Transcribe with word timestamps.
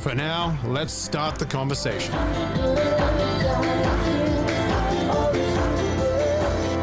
For 0.00 0.14
now, 0.14 0.58
let's 0.64 0.94
start 0.94 1.38
the 1.38 1.44
conversation. 1.44 2.14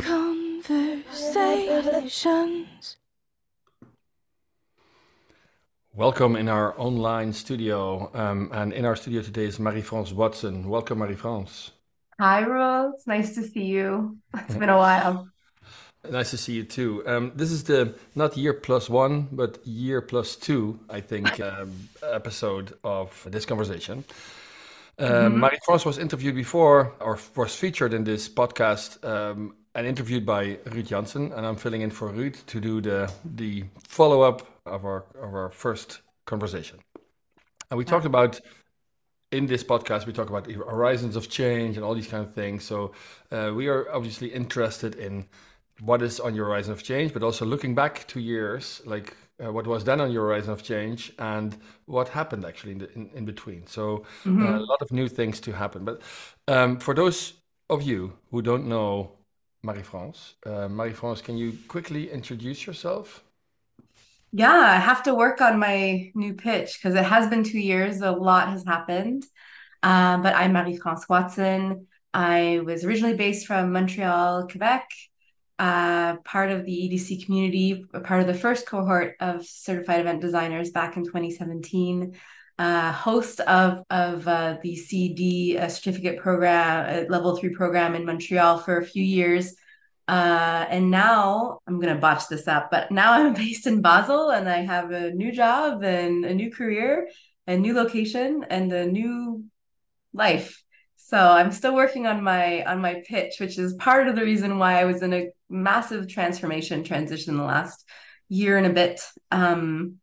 Conversations. 0.04 2.98
Welcome 5.96 6.36
in 6.36 6.48
our 6.48 6.80
online 6.80 7.34
studio. 7.34 8.12
Um, 8.14 8.52
and 8.54 8.72
in 8.72 8.86
our 8.86 8.96
studio 8.96 9.24
today 9.24 9.46
is 9.46 9.60
Marie-France 9.60 10.14
Watson. 10.14 10.70
Welcome, 10.70 11.00
Marie-France. 11.00 11.72
Hi, 12.20 12.46
Roel. 12.46 12.92
It's 12.94 13.08
nice 13.08 13.34
to 13.34 13.42
see 13.42 13.66
you. 13.66 14.20
It's 14.36 14.54
been 14.54 14.70
a 14.70 14.78
while. 14.78 15.28
Nice 16.10 16.32
to 16.32 16.38
see 16.38 16.54
you 16.54 16.64
too. 16.64 17.04
Um, 17.06 17.32
this 17.36 17.52
is 17.52 17.64
the 17.64 17.96
not 18.16 18.38
year 18.38 18.54
plus 18.54 18.90
one, 18.90 19.28
but 19.32 19.66
year 19.66 20.02
plus 20.02 20.36
two, 20.36 20.80
I 20.90 21.02
think, 21.02 21.40
um, 21.50 21.90
episode 22.04 22.74
of 22.84 23.28
this 23.30 23.46
conversation. 23.46 24.04
Um, 25.00 25.08
mm-hmm. 25.08 25.38
Marie-France 25.40 25.86
was 25.86 25.98
interviewed 25.98 26.36
before, 26.36 26.94
or 27.00 27.20
was 27.36 27.56
featured 27.56 27.94
in 27.94 28.04
this 28.04 28.28
podcast, 28.30 29.04
um, 29.04 29.56
and 29.76 29.86
interviewed 29.86 30.26
by 30.26 30.56
Ruud 30.66 30.88
Janssen, 30.88 31.32
and 31.34 31.46
I'm 31.46 31.56
filling 31.56 31.82
in 31.82 31.92
for 31.92 32.12
Ruud 32.12 32.44
to 32.48 32.60
do 32.60 32.82
the 32.82 33.12
the 33.24 33.66
follow 33.88 34.22
up 34.22 34.48
of 34.66 34.86
our 34.86 35.06
of 35.22 35.36
our 35.36 35.50
first 35.50 36.02
conversation. 36.26 36.80
And 37.70 37.78
we 37.78 37.84
yeah. 37.84 37.92
talked 37.92 38.06
about 38.06 38.40
in 39.32 39.46
this 39.46 39.64
podcast 39.64 40.06
we 40.06 40.14
talk 40.14 40.30
about 40.30 40.50
horizons 40.50 41.16
of 41.16 41.30
change 41.30 41.76
and 41.76 41.86
all 41.86 41.94
these 41.94 42.08
kind 42.08 42.26
of 42.26 42.34
things. 42.34 42.64
So 42.64 42.94
uh, 43.32 43.52
we 43.54 43.68
are 43.68 43.92
obviously 43.94 44.30
interested 44.34 44.96
in 44.96 45.26
what 45.82 46.02
is 46.02 46.20
on 46.20 46.36
your 46.36 46.46
horizon 46.46 46.74
of 46.74 46.84
change, 46.84 47.14
but 47.14 47.24
also 47.24 47.46
looking 47.46 47.76
back 47.76 48.08
two 48.08 48.20
years, 48.20 48.82
like 48.86 49.16
uh, 49.44 49.52
what 49.52 49.68
was 49.68 49.84
then 49.84 50.02
on 50.02 50.12
your 50.12 50.24
horizon 50.24 50.52
of 50.52 50.64
change 50.64 51.14
and 51.20 51.58
what 51.86 52.10
happened 52.10 52.46
actually 52.46 52.74
in, 52.74 52.78
the, 52.80 52.94
in, 52.94 53.10
in 53.14 53.26
between. 53.26 53.66
So 53.68 54.06
mm-hmm. 54.24 54.46
uh, 54.46 54.58
a 54.58 54.60
lot 54.60 54.82
of 54.82 54.92
new 54.92 55.08
things 55.08 55.40
to 55.42 55.52
happen. 55.52 55.86
But 55.86 56.02
um, 56.48 56.80
for 56.80 56.94
those 56.94 57.34
of 57.70 57.84
you 57.84 58.14
who 58.32 58.42
don't 58.42 58.68
know 58.68 59.12
Marie-France, 59.64 60.36
uh, 60.46 60.68
Marie-France, 60.68 61.22
can 61.22 61.38
you 61.38 61.58
quickly 61.68 62.10
introduce 62.10 62.66
yourself? 62.66 63.24
Yeah, 64.32 64.52
I 64.52 64.76
have 64.76 65.04
to 65.04 65.16
work 65.16 65.42
on 65.42 65.60
my 65.60 66.12
new 66.14 66.34
pitch 66.34 66.78
because 66.78 66.96
it 66.96 67.06
has 67.06 67.30
been 67.30 67.44
two 67.44 67.60
years. 67.60 68.02
A 68.02 68.12
lot 68.12 68.50
has 68.50 68.64
happened. 68.66 69.26
Uh, 69.84 70.18
but 70.18 70.36
I'm 70.36 70.54
Marie-France 70.54 71.08
Watson. 71.08 71.88
I 72.14 72.62
was 72.66 72.84
originally 72.84 73.16
based 73.16 73.46
from 73.46 73.72
Montreal, 73.72 74.48
Quebec 74.48 74.90
uh, 75.60 76.18
part 76.18 76.52
of 76.52 76.66
the 76.66 76.72
EDC 76.72 77.26
community, 77.26 77.84
part 78.04 78.22
of 78.22 78.28
the 78.28 78.34
first 78.34 78.68
cohort 78.68 79.16
of 79.20 79.46
certified 79.46 80.02
event 80.02 80.22
designers 80.22 80.72
back 80.72 80.98
in 80.98 81.04
2017. 81.04 82.14
Uh, 82.60 82.92
host 82.92 83.40
of 83.42 83.84
of 83.92 84.28
uh, 84.28 84.58
the 84.64 84.76
CED 84.76 85.58
uh, 85.58 85.70
certificate 85.70 86.20
program, 86.20 87.06
uh, 87.06 87.08
level 87.08 87.36
three 87.38 87.54
program 87.54 87.94
in 87.94 88.04
Montreal 88.04 88.58
for 88.58 88.78
a 88.78 88.86
few 88.86 89.04
years, 89.04 89.54
and 90.08 90.90
now 90.90 91.60
I'm 91.68 91.80
gonna 91.80 92.00
botch 92.00 92.28
this 92.30 92.48
up, 92.48 92.72
but 92.72 92.92
now 92.92 93.14
I'm 93.14 93.34
based 93.46 93.68
in 93.68 93.82
Basel 93.82 94.32
and 94.32 94.50
I 94.50 94.62
have 94.64 94.90
a 94.90 95.12
new 95.12 95.32
job 95.32 95.84
and 95.84 96.26
a 96.26 96.34
new 96.34 96.52
career, 96.52 97.10
a 97.46 97.56
new 97.56 97.76
location, 97.76 98.44
and 98.50 98.74
a 98.74 98.88
new 98.88 99.44
life. 100.12 100.64
So 100.96 101.18
I'm 101.18 101.52
still 101.52 101.76
working 101.76 102.08
on 102.08 102.24
my 102.24 102.66
on 102.66 102.82
my 102.82 103.04
pitch, 103.08 103.36
which 103.40 103.60
is 103.60 103.76
part 103.76 104.08
of 104.08 104.16
the 104.16 104.24
reason 104.24 104.58
why 104.58 104.82
I 104.82 104.86
was 104.86 105.04
in 105.04 105.14
a 105.14 105.30
massive 105.50 106.08
transformation 106.08 106.84
transition 106.84 107.34
in 107.34 107.38
the 107.38 107.46
last 107.46 107.86
year 108.30 108.58
and 108.58 108.68
a 108.68 108.72
bit. 108.72 109.02
Um, 109.32 110.00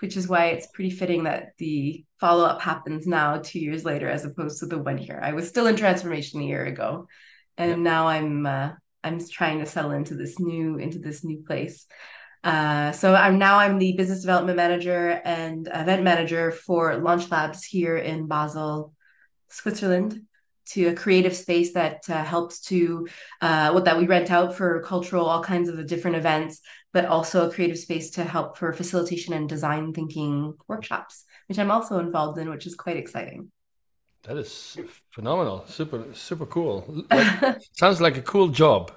which 0.00 0.16
is 0.16 0.28
why 0.28 0.46
it's 0.46 0.66
pretty 0.68 0.90
fitting 0.90 1.24
that 1.24 1.52
the 1.58 2.04
follow 2.18 2.44
up 2.44 2.60
happens 2.60 3.06
now, 3.06 3.38
two 3.38 3.60
years 3.60 3.84
later, 3.84 4.08
as 4.08 4.24
opposed 4.24 4.58
to 4.60 4.66
the 4.66 4.78
one 4.78 4.98
year. 4.98 5.20
I 5.22 5.32
was 5.32 5.48
still 5.48 5.66
in 5.66 5.76
transformation 5.76 6.40
a 6.40 6.44
year 6.44 6.64
ago, 6.64 7.06
and 7.56 7.70
yeah. 7.70 7.76
now 7.76 8.08
I'm 8.08 8.46
uh, 8.46 8.70
I'm 9.04 9.20
trying 9.28 9.58
to 9.60 9.66
settle 9.66 9.92
into 9.92 10.14
this 10.14 10.38
new 10.40 10.78
into 10.78 10.98
this 10.98 11.24
new 11.24 11.42
place. 11.46 11.86
Uh, 12.42 12.92
so 12.92 13.14
I'm 13.14 13.38
now 13.38 13.58
I'm 13.58 13.78
the 13.78 13.92
business 13.92 14.22
development 14.22 14.56
manager 14.56 15.20
and 15.24 15.68
event 15.72 16.02
manager 16.02 16.50
for 16.50 16.96
Launch 16.96 17.30
Labs 17.30 17.64
here 17.64 17.98
in 17.98 18.26
Basel, 18.26 18.94
Switzerland 19.50 20.22
to 20.66 20.86
a 20.86 20.94
creative 20.94 21.34
space 21.34 21.72
that 21.72 22.02
uh, 22.08 22.24
helps 22.24 22.60
to 22.60 23.08
uh, 23.40 23.70
what 23.70 23.84
that 23.84 23.98
we 23.98 24.06
rent 24.06 24.30
out 24.30 24.54
for 24.54 24.82
cultural 24.82 25.26
all 25.26 25.42
kinds 25.42 25.68
of 25.68 25.86
different 25.86 26.16
events 26.16 26.60
but 26.92 27.04
also 27.04 27.48
a 27.48 27.52
creative 27.52 27.78
space 27.78 28.10
to 28.10 28.24
help 28.24 28.58
for 28.58 28.72
facilitation 28.72 29.32
and 29.34 29.48
design 29.48 29.92
thinking 29.92 30.54
workshops 30.68 31.24
which 31.48 31.58
i'm 31.58 31.70
also 31.70 31.98
involved 31.98 32.38
in 32.38 32.48
which 32.50 32.66
is 32.66 32.74
quite 32.74 32.96
exciting. 32.96 33.50
That 34.24 34.36
is 34.36 34.76
phenomenal. 35.10 35.64
Super 35.66 36.04
super 36.12 36.46
cool. 36.46 37.04
Like, 37.10 37.58
sounds 37.72 38.00
like 38.00 38.18
a 38.18 38.22
cool 38.22 38.48
job. 38.48 38.92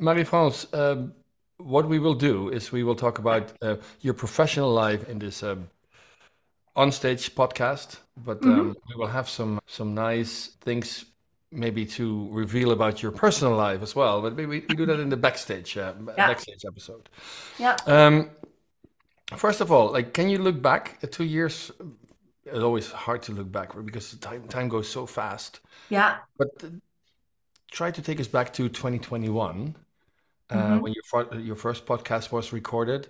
Marie-france 0.00 0.66
um, 0.72 1.12
what 1.58 1.88
we 1.88 1.98
will 1.98 2.14
do 2.14 2.48
is 2.48 2.72
we 2.72 2.82
will 2.82 2.94
talk 2.94 3.18
about 3.18 3.52
uh, 3.62 3.76
your 4.00 4.14
professional 4.14 4.72
life 4.72 5.08
in 5.08 5.18
this 5.18 5.42
um, 5.42 5.68
on 6.74 6.92
stage 6.92 7.34
podcast, 7.34 7.98
but 8.16 8.40
mm-hmm. 8.40 8.60
um, 8.60 8.76
we 8.88 8.94
will 8.96 9.08
have 9.08 9.28
some 9.28 9.60
some 9.66 9.94
nice 9.94 10.48
things 10.60 11.04
maybe 11.50 11.84
to 11.84 12.28
reveal 12.30 12.70
about 12.72 13.02
your 13.02 13.12
personal 13.12 13.54
life 13.54 13.82
as 13.82 13.94
well. 13.94 14.22
But 14.22 14.36
maybe 14.36 14.60
we 14.68 14.74
do 14.74 14.86
that 14.86 15.00
in 15.00 15.10
the 15.10 15.16
backstage 15.16 15.76
uh, 15.76 15.92
yeah. 16.16 16.28
backstage 16.28 16.64
episode. 16.66 17.08
Yeah. 17.58 17.76
Um, 17.86 18.30
first 19.36 19.60
of 19.60 19.70
all, 19.70 19.92
like, 19.92 20.14
can 20.14 20.28
you 20.28 20.38
look 20.38 20.60
back 20.60 20.98
at 21.02 21.12
two 21.12 21.24
years? 21.24 21.70
It's 22.44 22.58
always 22.58 22.90
hard 22.90 23.22
to 23.24 23.32
look 23.32 23.52
back 23.52 23.72
because 23.84 24.14
time 24.14 24.48
time 24.48 24.68
goes 24.68 24.88
so 24.88 25.06
fast. 25.06 25.60
Yeah. 25.90 26.16
But 26.38 26.48
uh, 26.64 26.68
try 27.70 27.90
to 27.90 28.02
take 28.02 28.20
us 28.20 28.28
back 28.28 28.52
to 28.54 28.68
2021 28.68 29.76
uh, 30.50 30.54
mm-hmm. 30.54 30.80
when 30.80 30.94
your 30.94 31.40
your 31.40 31.56
first 31.56 31.86
podcast 31.86 32.32
was 32.32 32.52
recorded, 32.52 33.08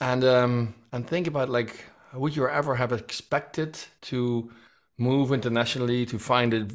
and 0.00 0.24
um, 0.24 0.74
and 0.92 1.06
think 1.06 1.26
about 1.26 1.48
like 1.48 1.84
would 2.14 2.36
you 2.36 2.48
ever 2.48 2.74
have 2.74 2.92
expected 2.92 3.78
to 4.02 4.50
move 4.98 5.32
internationally 5.32 6.06
to 6.06 6.18
find 6.18 6.54
a 6.54 6.68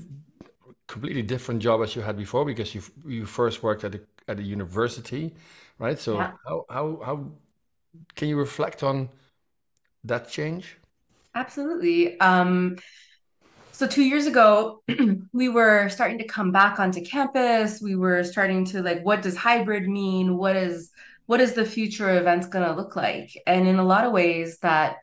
completely 0.87 1.21
different 1.21 1.61
job 1.61 1.81
as 1.81 1.95
you 1.95 2.01
had 2.01 2.17
before 2.17 2.45
because 2.45 2.73
you 2.73 2.81
you 3.05 3.25
first 3.25 3.63
worked 3.63 3.83
at 3.83 3.95
a 3.95 4.01
at 4.27 4.39
a 4.39 4.43
university, 4.43 5.33
right? 5.79 5.99
So 5.99 6.15
yeah. 6.15 6.31
how 6.45 6.65
how 6.69 7.01
how 7.05 7.31
can 8.15 8.29
you 8.29 8.37
reflect 8.37 8.83
on 8.83 9.09
that 10.03 10.29
change? 10.29 10.77
Absolutely. 11.35 12.19
Um, 12.19 12.77
so 13.71 13.85
two 13.85 14.03
years 14.03 14.25
ago, 14.25 14.81
we 15.33 15.49
were 15.49 15.87
starting 15.89 16.17
to 16.17 16.23
come 16.23 16.51
back 16.51 16.79
onto 16.79 17.01
campus. 17.01 17.79
We 17.79 17.95
were 17.95 18.23
starting 18.23 18.65
to 18.65 18.81
like, 18.81 19.05
what 19.05 19.21
does 19.21 19.37
hybrid 19.37 19.87
mean? 19.87 20.37
What 20.37 20.55
is 20.55 20.91
what 21.27 21.41
is 21.41 21.53
the 21.53 21.65
future 21.65 22.17
events 22.17 22.47
going 22.47 22.65
to 22.65 22.73
look 22.73 22.95
like? 22.95 23.37
And 23.45 23.67
in 23.67 23.79
a 23.79 23.83
lot 23.83 24.05
of 24.05 24.13
ways, 24.13 24.59
that 24.59 24.97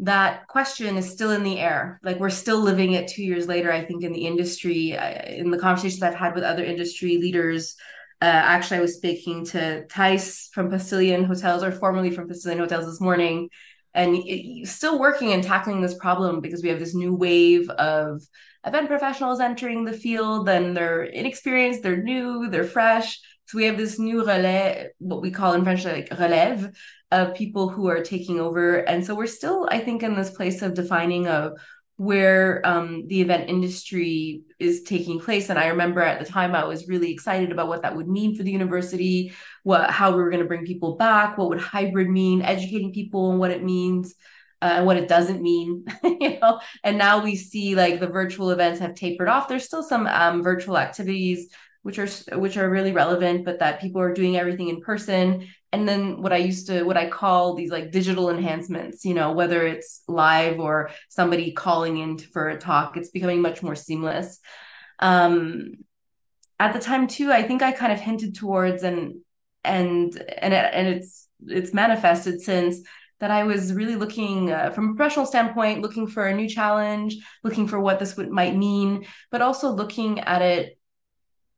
that 0.00 0.46
question 0.46 0.96
is 0.96 1.10
still 1.10 1.32
in 1.32 1.42
the 1.42 1.58
air. 1.58 2.00
Like 2.02 2.20
we're 2.20 2.30
still 2.30 2.60
living 2.60 2.92
it 2.92 3.08
two 3.08 3.24
years 3.24 3.48
later, 3.48 3.72
I 3.72 3.84
think, 3.84 4.04
in 4.04 4.12
the 4.12 4.26
industry. 4.26 4.92
In 4.92 5.50
the 5.50 5.58
conversations 5.58 6.02
I've 6.02 6.14
had 6.14 6.34
with 6.34 6.44
other 6.44 6.64
industry 6.64 7.18
leaders, 7.18 7.76
uh, 8.20 8.24
actually, 8.24 8.78
I 8.78 8.82
was 8.82 8.96
speaking 8.96 9.44
to 9.46 9.84
Thijs 9.88 10.50
from 10.52 10.70
Postillion 10.70 11.24
Hotels, 11.24 11.62
or 11.62 11.70
formerly 11.70 12.10
from 12.10 12.28
Postillion 12.28 12.58
Hotels 12.58 12.86
this 12.86 13.00
morning, 13.00 13.48
and 13.94 14.16
it, 14.16 14.66
still 14.66 14.98
working 14.98 15.32
and 15.32 15.42
tackling 15.42 15.80
this 15.80 15.94
problem 15.94 16.40
because 16.40 16.62
we 16.62 16.68
have 16.68 16.80
this 16.80 16.96
new 16.96 17.14
wave 17.14 17.70
of 17.70 18.22
event 18.66 18.88
professionals 18.88 19.40
entering 19.40 19.84
the 19.84 19.92
field, 19.92 20.48
and 20.48 20.76
they're 20.76 21.04
inexperienced, 21.04 21.84
they're 21.84 22.02
new, 22.02 22.48
they're 22.48 22.64
fresh. 22.64 23.20
So 23.46 23.56
we 23.56 23.64
have 23.66 23.78
this 23.78 24.00
new 24.00 24.24
relais, 24.24 24.88
what 24.98 25.22
we 25.22 25.30
call 25.30 25.52
in 25.52 25.62
French 25.62 25.84
like 25.84 26.10
relève, 26.10 26.74
of 27.10 27.34
people 27.34 27.68
who 27.68 27.88
are 27.88 28.02
taking 28.02 28.38
over. 28.38 28.76
And 28.76 29.04
so 29.04 29.14
we're 29.14 29.26
still, 29.26 29.68
I 29.70 29.80
think, 29.80 30.02
in 30.02 30.14
this 30.14 30.30
place 30.30 30.62
of 30.62 30.74
defining 30.74 31.26
of 31.26 31.58
where 31.96 32.64
um, 32.64 33.08
the 33.08 33.20
event 33.20 33.50
industry 33.50 34.42
is 34.60 34.82
taking 34.82 35.18
place. 35.18 35.50
And 35.50 35.58
I 35.58 35.68
remember 35.68 36.00
at 36.00 36.20
the 36.20 36.30
time 36.30 36.54
I 36.54 36.64
was 36.64 36.86
really 36.86 37.10
excited 37.10 37.50
about 37.50 37.66
what 37.66 37.82
that 37.82 37.96
would 37.96 38.08
mean 38.08 38.36
for 38.36 38.44
the 38.44 38.52
university, 38.52 39.32
what 39.64 39.90
how 39.90 40.10
we 40.10 40.22
were 40.22 40.30
going 40.30 40.42
to 40.42 40.48
bring 40.48 40.64
people 40.64 40.96
back, 40.96 41.36
what 41.36 41.48
would 41.48 41.60
hybrid 41.60 42.08
mean, 42.08 42.40
educating 42.42 42.92
people 42.92 43.30
and 43.30 43.40
what 43.40 43.50
it 43.50 43.64
means. 43.64 44.14
Uh, 44.60 44.74
and 44.78 44.86
what 44.86 44.96
it 44.96 45.06
doesn't 45.06 45.40
mean, 45.40 45.84
you 46.02 46.36
know. 46.40 46.58
And 46.82 46.98
now 46.98 47.22
we 47.22 47.36
see 47.36 47.76
like 47.76 48.00
the 48.00 48.08
virtual 48.08 48.50
events 48.50 48.80
have 48.80 48.96
tapered 48.96 49.28
off. 49.28 49.46
There's 49.46 49.64
still 49.64 49.84
some 49.84 50.08
um, 50.08 50.42
virtual 50.42 50.76
activities 50.76 51.48
which 51.82 51.98
are 51.98 52.08
which 52.38 52.56
are 52.56 52.68
really 52.68 52.92
relevant, 52.92 53.44
but 53.44 53.60
that 53.60 53.80
people 53.80 54.00
are 54.00 54.12
doing 54.12 54.36
everything 54.36 54.68
in 54.68 54.80
person. 54.80 55.48
And 55.72 55.88
then 55.88 56.22
what 56.22 56.32
I 56.32 56.38
used 56.38 56.66
to 56.68 56.82
what 56.82 56.96
I 56.96 57.08
call 57.08 57.54
these 57.54 57.70
like 57.70 57.90
digital 57.90 58.30
enhancements, 58.30 59.04
you 59.04 59.14
know, 59.14 59.32
whether 59.32 59.66
it's 59.66 60.02
live 60.08 60.58
or 60.58 60.90
somebody 61.08 61.52
calling 61.52 61.98
in 61.98 62.18
for 62.18 62.48
a 62.48 62.58
talk, 62.58 62.96
it's 62.96 63.10
becoming 63.10 63.42
much 63.42 63.62
more 63.62 63.74
seamless. 63.74 64.40
Um, 64.98 65.74
at 66.58 66.72
the 66.72 66.80
time 66.80 67.06
too, 67.06 67.30
I 67.30 67.42
think 67.42 67.62
I 67.62 67.72
kind 67.72 67.92
of 67.92 68.00
hinted 68.00 68.34
towards 68.34 68.82
and 68.82 69.20
and 69.64 70.16
and 70.38 70.54
and 70.54 70.88
it's 70.88 71.28
it's 71.46 71.72
manifested 71.72 72.40
since 72.40 72.80
that 73.20 73.30
I 73.30 73.44
was 73.44 73.72
really 73.72 73.96
looking 73.96 74.52
uh, 74.52 74.70
from 74.70 74.90
a 74.90 74.94
professional 74.94 75.26
standpoint, 75.26 75.82
looking 75.82 76.06
for 76.06 76.26
a 76.26 76.34
new 76.34 76.48
challenge, 76.48 77.16
looking 77.42 77.66
for 77.66 77.80
what 77.80 77.98
this 77.98 78.16
would 78.16 78.30
might 78.30 78.56
mean, 78.56 79.06
but 79.30 79.42
also 79.42 79.70
looking 79.70 80.20
at 80.20 80.42
it 80.42 80.77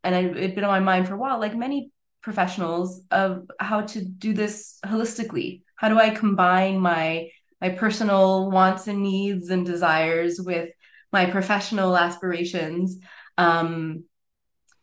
and 0.05 0.15
it'd 0.15 0.55
been 0.55 0.65
on 0.65 0.71
my 0.71 0.81
mind 0.81 1.09
for 1.09 1.15
a 1.15 1.19
while, 1.19 1.39
like 1.39 1.57
many 1.57 1.93
professionals, 2.23 3.03
of 3.11 3.49
how 3.59 3.83
to 3.83 4.05
do 4.05 4.33
this 4.33 4.79
holistically. 4.85 5.63
How 5.77 5.89
do 5.89 5.99
I 5.99 6.11
combine 6.11 6.79
my 6.79 7.29
my 7.61 7.71
personal 7.71 8.51
wants 8.51 8.87
and 8.87 9.03
needs 9.03 9.51
and 9.51 9.67
desires 9.67 10.41
with 10.41 10.71
my 11.13 11.27
professional 11.27 11.97
aspirations? 11.97 12.99
Um, 13.37 14.05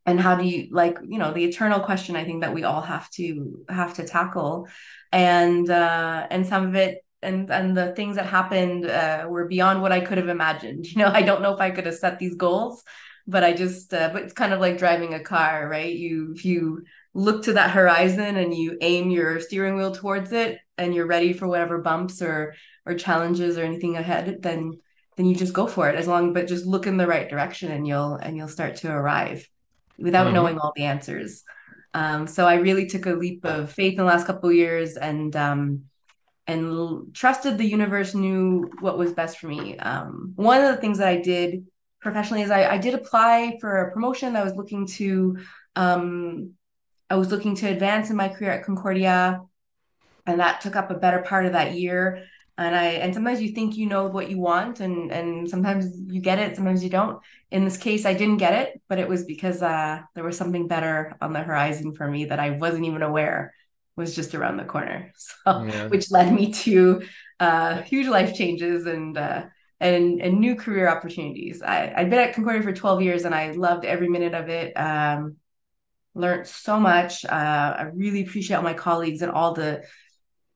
and 0.07 0.19
how 0.19 0.35
do 0.35 0.45
you 0.45 0.69
like 0.71 0.97
you 1.07 1.19
know 1.19 1.31
the 1.33 1.43
eternal 1.43 1.81
question 1.81 2.15
i 2.15 2.23
think 2.23 2.41
that 2.41 2.53
we 2.53 2.63
all 2.63 2.81
have 2.81 3.07
to 3.11 3.63
have 3.69 3.93
to 3.93 4.05
tackle 4.05 4.67
and 5.11 5.69
uh 5.69 6.25
and 6.31 6.47
some 6.47 6.65
of 6.65 6.75
it 6.75 7.03
and 7.21 7.51
and 7.51 7.75
the 7.75 7.93
things 7.93 8.15
that 8.15 8.25
happened 8.25 8.85
uh, 8.85 9.25
were 9.29 9.47
beyond 9.47 9.81
what 9.81 9.91
i 9.91 9.99
could 9.99 10.17
have 10.17 10.29
imagined 10.29 10.85
you 10.91 10.97
know 10.97 11.11
i 11.13 11.21
don't 11.21 11.41
know 11.41 11.53
if 11.53 11.59
i 11.59 11.69
could 11.69 11.85
have 11.85 11.95
set 11.95 12.17
these 12.17 12.35
goals 12.35 12.83
but 13.27 13.44
I 13.44 13.53
just 13.53 13.94
uh, 13.94 14.09
but 14.13 14.24
it's 14.24 14.33
kind 14.33 14.53
of 14.53 14.59
like 14.59 14.77
driving 14.77 15.13
a 15.13 15.19
car, 15.19 15.68
right? 15.68 15.94
You 15.94 16.33
if 16.35 16.45
you 16.45 16.83
look 17.13 17.44
to 17.44 17.53
that 17.53 17.71
horizon 17.71 18.38
and 18.38 18.53
you 18.53 18.77
aim 18.81 19.09
your 19.09 19.39
steering 19.39 19.75
wheel 19.75 19.94
towards 19.94 20.31
it 20.31 20.59
and 20.77 20.94
you're 20.94 21.07
ready 21.07 21.33
for 21.33 21.47
whatever 21.47 21.79
bumps 21.79 22.21
or 22.21 22.56
or 22.85 22.95
challenges 22.95 23.57
or 23.57 23.63
anything 23.63 23.97
ahead, 23.97 24.41
then 24.41 24.79
then 25.18 25.25
you 25.25 25.35
just 25.35 25.53
go 25.53 25.68
for 25.68 25.89
it 25.89 25.95
as 25.95 26.07
long 26.07 26.31
but 26.31 26.47
just 26.47 26.65
look 26.65 26.88
in 26.88 26.97
the 26.97 27.07
right 27.07 27.29
direction 27.29 27.71
and 27.71 27.85
you'll 27.85 28.15
and 28.15 28.38
you'll 28.38 28.47
start 28.47 28.77
to 28.77 28.91
arrive 28.91 29.47
without 29.97 30.27
mm-hmm. 30.27 30.35
knowing 30.35 30.59
all 30.59 30.74
the 30.75 30.85
answers. 30.85 31.44
Um, 31.94 32.27
so 32.27 32.47
I 32.47 32.56
really 32.56 32.85
took 32.85 33.07
a 33.07 33.13
leap 33.13 33.44
of 33.44 33.71
faith 33.71 33.94
in 33.94 33.97
the 33.97 34.03
last 34.03 34.27
couple 34.27 34.50
of 34.50 34.56
years 34.56 34.95
and 34.95 35.35
um, 35.35 35.83
and 36.45 36.65
l- 36.68 37.06
trusted 37.13 37.57
the 37.57 37.65
universe 37.65 38.13
knew 38.13 38.69
what 38.79 38.97
was 38.97 39.12
best 39.12 39.39
for 39.39 39.47
me. 39.47 39.77
Um, 39.77 40.33
one 40.35 40.63
of 40.63 40.74
the 40.74 40.79
things 40.79 41.00
that 41.00 41.07
I 41.07 41.18
did 41.18 41.65
professionally 41.99 42.44
is 42.44 42.51
I, 42.51 42.73
I 42.73 42.77
did 42.77 42.94
apply 42.94 43.57
for 43.59 43.77
a 43.81 43.91
promotion. 43.91 44.35
I 44.35 44.44
was 44.44 44.55
looking 44.55 44.85
to 44.88 45.38
um, 45.75 46.53
I 47.09 47.15
was 47.15 47.31
looking 47.31 47.55
to 47.55 47.67
advance 47.67 48.09
in 48.09 48.15
my 48.15 48.29
career 48.29 48.51
at 48.51 48.65
Concordia, 48.65 49.41
and 50.25 50.39
that 50.39 50.61
took 50.61 50.75
up 50.75 50.91
a 50.91 50.95
better 50.95 51.21
part 51.21 51.45
of 51.45 51.53
that 51.53 51.73
year. 51.73 52.25
And 52.57 52.75
I 52.75 52.85
and 52.85 53.13
sometimes 53.13 53.41
you 53.41 53.49
think 53.49 53.77
you 53.77 53.85
know 53.85 54.07
what 54.07 54.29
you 54.29 54.39
want, 54.39 54.79
and 54.79 55.11
and 55.11 55.49
sometimes 55.49 55.85
you 56.07 56.19
get 56.19 56.39
it, 56.39 56.55
sometimes 56.55 56.83
you 56.83 56.89
don't. 56.89 57.21
In 57.51 57.65
this 57.65 57.77
case, 57.77 58.05
I 58.05 58.13
didn't 58.13 58.38
get 58.38 58.53
it, 58.53 58.81
but 58.89 59.00
it 59.00 59.07
was 59.07 59.25
because 59.25 59.61
uh, 59.61 60.01
there 60.15 60.23
was 60.23 60.38
something 60.38 60.67
better 60.67 61.15
on 61.21 61.33
the 61.33 61.43
horizon 61.43 61.93
for 61.93 62.07
me 62.09 62.25
that 62.25 62.39
I 62.39 62.51
wasn't 62.51 62.85
even 62.85 63.03
aware 63.03 63.53
was 63.95 64.15
just 64.15 64.35
around 64.35 64.57
the 64.57 64.63
corner. 64.63 65.11
So, 65.45 65.63
yeah. 65.63 65.88
which 65.88 66.11
led 66.11 66.31
me 66.33 66.53
to 66.53 67.01
uh, 67.39 67.81
huge 67.81 68.07
life 68.07 68.35
changes 68.35 68.85
and 68.85 69.17
uh, 69.17 69.45
and, 69.79 70.21
and 70.21 70.39
new 70.39 70.56
career 70.56 70.89
opportunities. 70.89 71.62
I, 71.62 71.94
I've 71.95 72.09
been 72.09 72.19
at 72.19 72.33
Concordia 72.33 72.63
for 72.63 72.74
12 72.74 73.01
years 73.01 73.25
and 73.25 73.35
I 73.35 73.51
loved 73.51 73.85
every 73.85 74.09
minute 74.09 74.33
of 74.33 74.50
it. 74.50 74.74
Um, 74.74 75.38
learned 76.15 76.47
so 76.47 76.79
much. 76.79 77.24
Uh, 77.25 77.75
I 77.79 77.81
really 77.94 78.24
appreciate 78.24 78.57
all 78.57 78.63
my 78.63 78.74
colleagues 78.74 79.21
and 79.21 79.31
all 79.31 79.53
the 79.53 79.83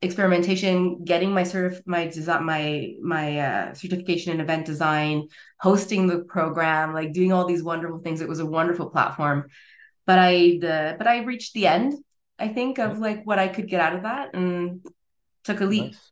experimentation, 0.01 1.03
getting 1.03 1.31
my 1.31 1.43
certif- 1.43 1.85
my 1.85 2.07
design, 2.07 2.43
my 2.43 2.93
my 3.01 3.39
uh, 3.39 3.73
certification 3.73 4.33
in 4.33 4.41
event 4.41 4.65
design, 4.65 5.27
hosting 5.59 6.07
the 6.07 6.19
program, 6.19 6.93
like 6.93 7.13
doing 7.13 7.31
all 7.31 7.45
these 7.45 7.63
wonderful 7.63 7.99
things. 7.99 8.21
It 8.21 8.27
was 8.27 8.39
a 8.39 8.45
wonderful 8.45 8.89
platform, 8.89 9.45
but 10.05 10.19
I 10.19 10.57
the 10.59 10.95
but 10.97 11.07
I 11.07 11.23
reached 11.23 11.53
the 11.53 11.67
end. 11.67 11.93
I 12.39 12.47
think 12.47 12.79
of 12.79 12.97
like 12.97 13.23
what 13.25 13.37
I 13.37 13.47
could 13.47 13.67
get 13.67 13.81
out 13.81 13.95
of 13.95 14.03
that 14.03 14.33
and 14.33 14.83
took 15.43 15.61
a 15.61 15.65
leap. 15.65 15.91
Nice. 15.91 16.10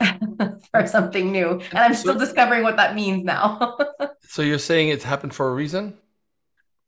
for 0.70 0.86
something 0.86 1.32
new. 1.32 1.60
And 1.70 1.78
I'm 1.78 1.94
still 1.94 2.18
discovering 2.18 2.62
what 2.62 2.76
that 2.76 2.94
means 2.94 3.24
now. 3.24 3.76
so 4.28 4.42
you're 4.42 4.58
saying 4.58 4.88
it 4.88 5.02
happened 5.02 5.34
for 5.34 5.48
a 5.48 5.54
reason? 5.54 5.98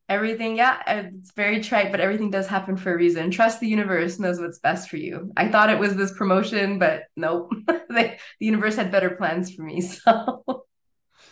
Everything, 0.09 0.57
yeah, 0.57 0.81
it's 0.87 1.33
very 1.33 1.61
trite, 1.61 1.91
but 1.91 2.01
everything 2.01 2.31
does 2.31 2.47
happen 2.47 2.79
for 2.79 2.95
a 2.95 2.97
reason. 2.97 3.31
Trust 3.31 3.61
the 3.61 3.69
universe 3.69 4.19
knows 4.19 4.41
what's 4.41 4.59
best 4.59 4.89
for 4.89 4.97
you. 4.97 5.31
I 5.37 5.49
thought 5.49 5.69
it 5.69 5.79
was 5.79 5.97
this 5.97 6.13
promotion, 6.13 6.79
but 6.79 7.05
nope. 7.15 7.51
the, 7.67 8.17
the 8.41 8.47
universe 8.47 8.77
had 8.77 8.91
better 8.91 9.11
plans 9.11 9.55
for 9.55 9.63
me. 9.63 9.83
So 9.83 10.65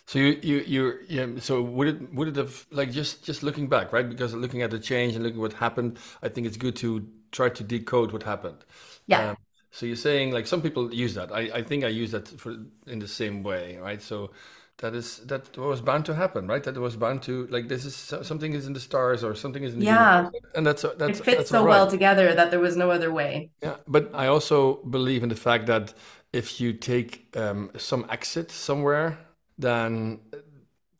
so 0.07 0.21
you 0.21 0.39
you 0.43 0.59
you 0.67 0.99
yeah. 1.09 1.27
So 1.39 1.63
would 1.63 1.89
it 1.89 2.15
would 2.15 2.29
it 2.29 2.37
have 2.37 2.67
like 2.71 2.93
just 2.93 3.25
just 3.25 3.43
looking 3.43 3.69
back, 3.69 3.93
right? 3.93 4.09
Because 4.09 4.35
looking 4.35 4.63
at 4.63 4.71
the 4.71 4.79
change 4.79 5.15
and 5.17 5.25
looking 5.25 5.41
what 5.41 5.53
happened, 5.53 5.99
I 6.23 6.29
think 6.29 6.47
it's 6.47 6.57
good 6.57 6.77
to 6.77 7.09
try 7.33 7.49
to 7.49 7.65
decode 7.65 8.13
what 8.13 8.23
happened. 8.23 8.65
Yeah. 9.09 9.31
Um, 9.31 9.37
so 9.77 9.85
you're 9.85 9.95
saying 9.95 10.33
like 10.33 10.47
some 10.47 10.63
people 10.63 10.95
use 10.95 11.13
that. 11.17 11.31
I, 11.31 11.41
I 11.59 11.63
think 11.63 11.85
I 11.85 11.89
use 11.89 12.11
that 12.13 12.29
for 12.41 12.57
in 12.87 12.99
the 12.99 13.07
same 13.07 13.43
way, 13.43 13.77
right? 13.77 14.01
So 14.01 14.31
that 14.79 14.95
is 14.95 15.19
that 15.27 15.55
was 15.59 15.83
bound 15.83 16.07
to 16.07 16.15
happen, 16.15 16.47
right? 16.47 16.65
That 16.65 16.79
was 16.79 16.97
bound 16.97 17.23
to 17.25 17.47
like 17.49 17.69
this 17.69 17.85
is 17.85 17.95
something 17.95 18.55
is 18.55 18.67
in 18.67 18.73
the 18.73 18.81
stars 18.81 19.23
or 19.23 19.35
something 19.35 19.63
is 19.63 19.75
in 19.75 19.81
the 19.81 19.85
yeah, 19.85 20.17
universe. 20.17 20.41
and 20.55 20.67
that's 20.67 20.83
that's 20.97 21.21
it 21.21 21.25
fits 21.27 21.37
that's 21.37 21.51
so 21.51 21.63
right. 21.63 21.69
well 21.69 21.91
together 21.91 22.35
that 22.35 22.51
there 22.51 22.59
was 22.59 22.75
no 22.75 22.91
other 22.91 23.13
way. 23.13 23.51
Yeah, 23.63 23.77
but 23.87 24.15
I 24.15 24.29
also 24.29 24.77
believe 24.77 25.23
in 25.23 25.29
the 25.29 25.43
fact 25.49 25.67
that 25.67 25.93
if 26.33 26.59
you 26.59 26.73
take 26.73 27.37
um, 27.37 27.71
some 27.77 28.07
exit 28.09 28.51
somewhere, 28.51 29.19
then 29.59 30.21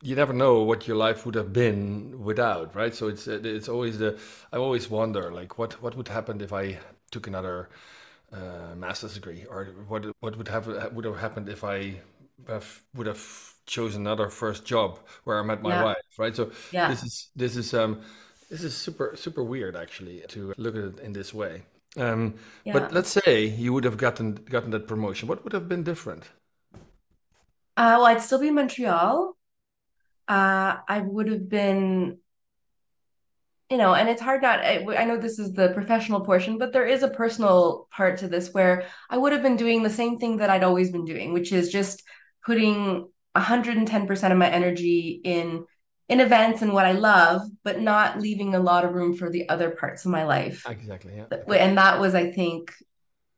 you 0.03 0.15
never 0.15 0.33
know 0.33 0.61
what 0.61 0.87
your 0.87 0.97
life 0.97 1.25
would 1.25 1.33
have 1.33 1.51
been 1.51 2.23
without, 2.23 2.75
right? 2.75 2.93
So 2.93 3.07
it's 3.07 3.25
it's 3.25 3.69
always 3.69 3.97
the 3.97 4.19
I 4.53 4.57
always 4.57 4.87
wonder 4.87 5.31
like 5.31 5.57
what 5.57 5.81
what 5.81 5.97
would 5.97 6.09
happen 6.09 6.41
if 6.41 6.53
I 6.53 6.77
took 7.09 7.25
another 7.25 7.69
uh, 8.31 8.75
master's 8.75 9.13
degree, 9.13 9.45
or 9.49 9.65
what 9.87 10.05
what 10.19 10.37
would 10.37 10.47
have 10.47 10.67
would 10.93 11.05
have 11.05 11.17
happened 11.17 11.49
if 11.49 11.63
I 11.63 12.01
have, 12.47 12.81
would 12.95 13.07
have 13.07 13.53
chosen 13.65 14.01
another 14.01 14.29
first 14.29 14.65
job 14.65 14.99
where 15.23 15.39
I 15.39 15.43
met 15.43 15.61
my 15.61 15.69
yeah. 15.69 15.83
wife, 15.83 16.05
right? 16.17 16.35
So 16.35 16.51
yeah. 16.71 16.89
this 16.89 17.03
is 17.03 17.29
this 17.35 17.55
is 17.55 17.73
um 17.73 18.01
this 18.49 18.63
is 18.63 18.75
super 18.75 19.15
super 19.15 19.43
weird 19.43 19.75
actually 19.75 20.23
to 20.29 20.53
look 20.57 20.75
at 20.75 20.83
it 20.83 20.99
in 20.99 21.13
this 21.13 21.33
way. 21.33 21.63
Um, 21.97 22.35
yeah. 22.63 22.73
But 22.73 22.91
let's 22.93 23.09
say 23.09 23.45
you 23.45 23.73
would 23.73 23.83
have 23.83 23.97
gotten 23.97 24.35
gotten 24.35 24.71
that 24.71 24.87
promotion, 24.87 25.27
what 25.27 25.43
would 25.43 25.53
have 25.53 25.67
been 25.67 25.83
different? 25.83 26.29
Uh, 27.75 27.95
well, 27.97 28.07
I'd 28.07 28.21
still 28.21 28.39
be 28.39 28.47
in 28.47 28.55
Montreal. 28.55 29.37
Uh, 30.27 30.77
I 30.87 30.99
would 30.99 31.29
have 31.29 31.47
been 31.47 32.17
you 33.69 33.77
know, 33.77 33.93
and 33.93 34.07
it's 34.07 34.21
hard 34.21 34.41
not. 34.41 34.59
I, 34.61 34.85
I, 34.97 35.03
know 35.03 35.17
this 35.17 35.39
is 35.39 35.53
the 35.53 35.69
professional 35.69 36.21
portion, 36.21 36.57
but 36.57 36.71
there 36.71 36.85
is 36.85 37.03
a 37.03 37.09
personal 37.09 37.87
part 37.91 38.19
to 38.19 38.27
this 38.27 38.53
where 38.53 38.85
I 39.09 39.17
would 39.17 39.33
have 39.33 39.41
been 39.41 39.57
doing 39.57 39.83
the 39.83 39.89
same 39.89 40.17
thing 40.17 40.37
that 40.37 40.49
I'd 40.49 40.63
always 40.63 40.89
been 40.89 41.03
doing, 41.03 41.33
which 41.33 41.51
is 41.51 41.69
just 41.69 42.03
putting 42.45 43.09
110% 43.35 44.31
of 44.31 44.37
my 44.37 44.49
energy 44.49 45.19
in 45.23 45.65
in 46.07 46.21
events 46.21 46.61
and 46.61 46.71
what 46.71 46.85
I 46.85 46.93
love, 46.93 47.41
but 47.65 47.81
not 47.81 48.21
leaving 48.21 48.55
a 48.55 48.59
lot 48.59 48.85
of 48.85 48.93
room 48.93 49.13
for 49.13 49.29
the 49.29 49.49
other 49.49 49.71
parts 49.71 50.05
of 50.05 50.11
my 50.11 50.23
life. 50.23 50.65
Exactly. 50.69 51.17
Yeah. 51.17 51.25
And 51.53 51.77
that 51.77 51.99
was, 51.99 52.15
I 52.15 52.31
think, 52.31 52.71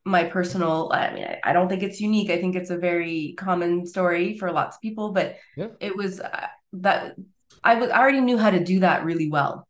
my 0.06 0.26
personal. 0.26 0.92
I 0.94 1.12
mean, 1.12 1.24
I, 1.24 1.40
I 1.44 1.54
don't 1.54 1.68
think 1.68 1.82
it's 1.82 2.00
unique. 2.00 2.30
I 2.30 2.40
think 2.40 2.56
it's 2.56 2.70
a 2.70 2.78
very 2.78 3.34
common 3.40 3.88
story 3.88 4.38
for 4.38 4.52
lots 4.52 4.78
of 4.78 4.82
people, 4.84 5.12
but 5.14 5.38
yeah. 5.58 5.70
it 5.80 5.98
was 5.98 6.20
uh, 6.20 6.48
that 6.74 7.16
I 7.64 7.74
was 7.76 7.90
I 7.90 8.00
already 8.00 8.22
knew 8.22 8.38
how 8.38 8.52
to 8.52 8.64
do 8.64 8.82
that 8.82 9.04
really 9.04 9.30
well 9.30 9.68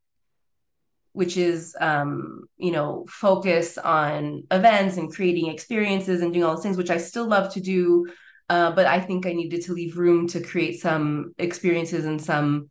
which 1.13 1.37
is 1.37 1.75
um, 1.79 2.43
you 2.57 2.71
know 2.71 3.05
focus 3.09 3.77
on 3.77 4.43
events 4.51 4.97
and 4.97 5.13
creating 5.13 5.49
experiences 5.49 6.21
and 6.21 6.33
doing 6.33 6.45
all 6.45 6.55
those 6.55 6.63
things 6.63 6.77
which 6.77 6.89
i 6.89 6.97
still 6.97 7.27
love 7.27 7.51
to 7.53 7.59
do 7.59 8.07
uh, 8.49 8.71
but 8.71 8.85
i 8.85 8.99
think 8.99 9.25
i 9.25 9.33
needed 9.33 9.61
to 9.63 9.73
leave 9.73 9.97
room 9.97 10.27
to 10.27 10.41
create 10.41 10.79
some 10.79 11.33
experiences 11.37 12.05
and 12.05 12.21
some 12.21 12.69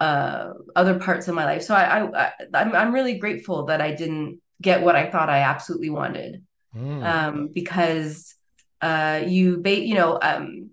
uh, 0.00 0.52
other 0.74 0.98
parts 0.98 1.28
of 1.28 1.34
my 1.34 1.44
life 1.44 1.62
so 1.62 1.74
I, 1.74 2.06
I, 2.06 2.32
I'm, 2.54 2.74
I'm 2.74 2.94
really 2.94 3.18
grateful 3.18 3.66
that 3.66 3.80
i 3.80 3.92
didn't 3.92 4.40
get 4.60 4.82
what 4.82 4.96
i 4.96 5.10
thought 5.10 5.28
i 5.28 5.40
absolutely 5.40 5.90
wanted 5.90 6.42
mm. 6.74 7.04
um, 7.04 7.48
because 7.52 8.34
uh, 8.80 9.22
you 9.26 9.58
ba- 9.58 9.86
you 9.86 9.94
know 9.94 10.18
um, 10.22 10.70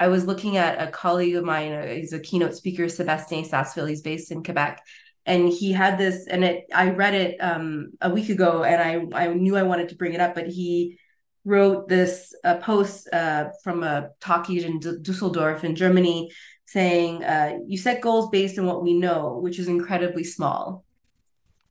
I 0.00 0.08
was 0.08 0.26
looking 0.26 0.56
at 0.56 0.80
a 0.80 0.90
colleague 0.90 1.34
of 1.34 1.44
mine, 1.44 1.72
uh, 1.72 1.86
he's 1.86 2.12
a 2.12 2.20
keynote 2.20 2.54
speaker, 2.54 2.88
Sebastien 2.88 3.44
Sasseville, 3.44 3.86
he's 3.86 4.02
based 4.02 4.30
in 4.30 4.44
Quebec. 4.44 4.80
And 5.28 5.48
he 5.48 5.72
had 5.72 5.98
this, 5.98 6.26
and 6.26 6.42
it 6.42 6.64
I 6.74 6.90
read 6.90 7.14
it 7.14 7.36
um, 7.38 7.92
a 8.00 8.10
week 8.10 8.28
ago, 8.30 8.64
and 8.64 9.10
I 9.14 9.24
I 9.24 9.34
knew 9.34 9.56
I 9.56 9.62
wanted 9.62 9.90
to 9.90 9.96
bring 9.96 10.14
it 10.14 10.20
up, 10.20 10.34
but 10.34 10.48
he 10.48 10.98
wrote 11.44 11.88
this 11.88 12.34
uh, 12.44 12.56
post 12.56 13.08
uh, 13.12 13.48
from 13.62 13.82
a 13.82 14.10
talkie 14.20 14.64
in 14.64 14.78
D- 14.80 14.98
Dusseldorf 15.02 15.64
in 15.64 15.74
Germany 15.74 16.30
saying, 16.66 17.24
uh, 17.24 17.58
You 17.66 17.78
set 17.78 18.02
goals 18.02 18.28
based 18.28 18.58
on 18.58 18.66
what 18.66 18.82
we 18.82 18.92
know, 18.92 19.38
which 19.42 19.58
is 19.58 19.68
incredibly 19.68 20.24
small. 20.24 20.84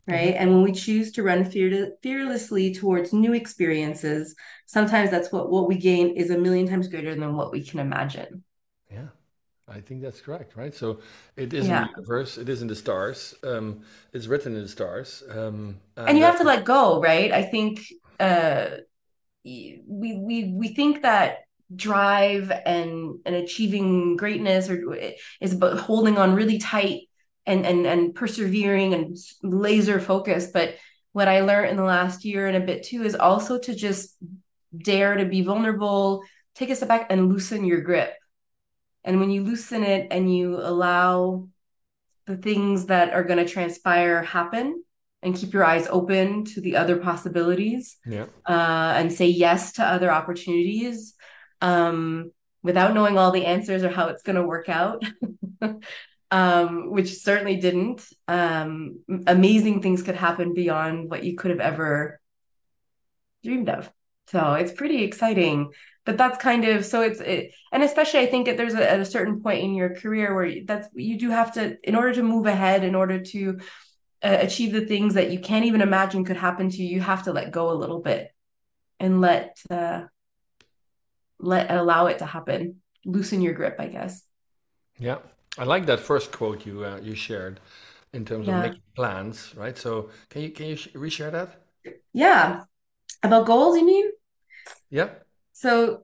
Right. 0.08 0.34
Mm-hmm. 0.34 0.42
And 0.42 0.52
when 0.54 0.64
we 0.64 0.72
choose 0.72 1.12
to 1.14 1.24
run 1.24 1.46
fear- 1.46 1.92
fearlessly 2.02 2.74
towards 2.74 3.14
new 3.14 3.34
experiences, 3.34 4.36
sometimes 4.66 5.12
that's 5.12 5.32
what, 5.32 5.52
what 5.52 5.68
we 5.68 5.78
gain 5.78 6.16
is 6.16 6.32
a 6.32 6.38
million 6.38 6.68
times 6.68 6.88
greater 6.88 7.14
than 7.14 7.36
what 7.36 7.52
we 7.52 7.64
can 7.64 7.80
imagine. 7.80 8.44
I 9.70 9.82
think 9.82 10.02
that's 10.02 10.22
correct, 10.22 10.56
right? 10.56 10.74
So 10.74 11.02
it 11.36 11.54
is 11.54 11.68
yeah. 11.68 11.82
in 11.82 11.84
the 11.84 11.90
universe, 11.98 12.38
it 12.38 12.48
is 12.48 12.62
in 12.62 12.68
the 12.68 12.76
stars, 12.76 13.36
um, 13.44 13.82
it's 14.14 14.28
written 14.28 14.56
in 14.56 14.62
the 14.62 14.68
stars. 14.68 15.24
Um, 15.30 15.80
and, 15.98 16.10
and 16.10 16.18
you 16.18 16.24
have 16.24 16.38
to 16.38 16.46
let 16.46 16.64
go, 16.64 17.02
right? 17.02 17.32
I 17.34 17.44
think 17.44 17.86
uh, 18.20 18.68
we 19.44 19.82
we 19.88 20.52
we 20.54 20.68
think 20.70 21.02
that 21.02 21.40
drive 21.76 22.52
and 22.66 23.20
and 23.26 23.36
achieving 23.36 24.16
greatness 24.16 24.70
or 24.70 24.98
is 25.42 25.54
about 25.54 25.78
holding 25.78 26.18
on 26.18 26.34
really 26.34 26.58
tight 26.58 27.02
and 27.46 27.66
and 27.66 27.86
and 27.86 28.16
persevering 28.16 28.94
and 28.94 29.18
laser 29.44 30.00
focused 30.00 30.54
but 30.54 30.76
what 31.12 31.28
i 31.28 31.42
learned 31.42 31.70
in 31.70 31.76
the 31.76 31.84
last 31.84 32.24
year 32.24 32.48
and 32.48 32.56
a 32.56 32.66
bit 32.66 32.84
too 32.84 33.04
is 33.04 33.16
also 33.16 33.60
to 33.60 33.76
just 33.76 34.16
dare 34.78 35.18
to 35.18 35.26
be 35.26 35.42
vulnerable 35.42 36.24
take 36.56 36.70
a 36.70 36.76
step 36.76 36.88
back 36.88 37.08
and 37.10 37.28
loosen 37.28 37.66
your 37.66 37.82
grip 37.82 38.14
and 39.08 39.22
when 39.22 39.32
you 39.32 39.42
loosen 39.42 39.84
it 39.84 40.08
and 40.12 40.36
you 40.36 40.58
allow 40.58 41.48
the 42.26 42.36
things 42.36 42.88
that 42.88 43.14
are 43.14 43.24
going 43.24 43.44
to 43.44 43.52
transpire 43.52 44.22
happen 44.22 44.84
and 45.24 45.34
keep 45.34 45.54
your 45.54 45.64
eyes 45.64 45.88
open 45.90 46.44
to 46.44 46.62
the 46.62 46.76
other 46.76 46.98
possibilities 46.98 47.98
yeah. 48.06 48.26
uh, 48.46 48.94
and 48.98 49.12
say 49.12 49.26
yes 49.26 49.72
to 49.74 49.84
other 49.84 50.12
opportunities 50.12 51.16
um, 51.62 52.32
without 52.62 52.94
knowing 52.94 53.18
all 53.18 53.32
the 53.32 53.46
answers 53.46 53.82
or 53.82 53.90
how 53.90 54.10
it's 54.10 54.24
going 54.24 54.36
to 54.36 54.46
work 54.46 54.68
out 54.68 55.04
um, 56.32 56.92
which 56.92 57.16
certainly 57.16 57.56
didn't 57.56 58.06
um, 58.28 59.00
amazing 59.26 59.82
things 59.82 60.04
could 60.04 60.16
happen 60.16 60.54
beyond 60.54 61.10
what 61.10 61.24
you 61.24 61.38
could 61.38 61.52
have 61.52 61.62
ever 61.62 62.20
dreamed 63.42 63.70
of 63.70 63.90
so 64.28 64.56
it's 64.56 64.74
pretty 64.74 65.06
exciting 65.06 65.72
but 66.08 66.18
that's 66.18 66.38
kind 66.38 66.64
of 66.64 66.86
so 66.86 67.02
it's 67.02 67.20
it, 67.20 67.54
and 67.74 67.84
especially 67.84 68.22
i 68.22 68.26
think 68.26 68.46
that 68.46 68.56
there's 68.56 68.74
a, 68.74 68.92
at 68.92 69.00
a 69.00 69.06
certain 69.06 69.42
point 69.42 69.62
in 69.62 69.76
your 69.76 69.94
career 69.94 70.34
where 70.34 70.64
that's 70.66 70.88
you 70.96 71.20
do 71.20 71.30
have 71.30 71.52
to 71.52 71.78
in 71.84 71.96
order 71.96 72.14
to 72.14 72.24
move 72.24 72.46
ahead 72.46 72.86
in 72.86 72.96
order 72.96 73.20
to 73.20 73.60
uh, 74.24 74.38
achieve 74.40 74.72
the 74.72 74.86
things 74.86 75.16
that 75.16 75.32
you 75.32 75.40
can't 75.40 75.66
even 75.66 75.82
imagine 75.82 76.24
could 76.24 76.38
happen 76.38 76.70
to 76.70 76.78
you 76.82 76.96
you 76.96 77.02
have 77.02 77.24
to 77.24 77.34
let 77.34 77.52
go 77.52 77.70
a 77.72 77.78
little 77.82 78.00
bit 78.00 78.32
and 79.02 79.20
let 79.20 79.58
uh, 79.70 80.04
let 81.40 81.70
allow 81.70 82.08
it 82.08 82.18
to 82.18 82.26
happen. 82.26 82.82
Loosen 83.06 83.42
your 83.42 83.54
grip 83.54 83.76
i 83.78 83.88
guess. 83.88 84.24
Yeah. 84.98 85.20
I 85.60 85.66
like 85.66 85.86
that 85.86 86.00
first 86.00 86.32
quote 86.32 86.66
you 86.66 86.86
uh, 86.86 87.00
you 87.04 87.16
shared 87.16 87.60
in 88.14 88.24
terms 88.26 88.48
yeah. 88.48 88.58
of 88.58 88.64
making 88.64 88.82
plans 88.96 89.54
right? 89.56 89.78
So 89.78 90.10
can 90.30 90.42
you 90.42 90.52
can 90.52 90.68
you 90.68 90.78
reshare 91.06 91.32
that? 91.32 91.50
Yeah. 92.14 92.64
About 93.22 93.46
goals 93.46 93.78
you 93.78 93.86
mean? 93.86 94.08
Yeah 94.90 95.10
so 95.58 96.04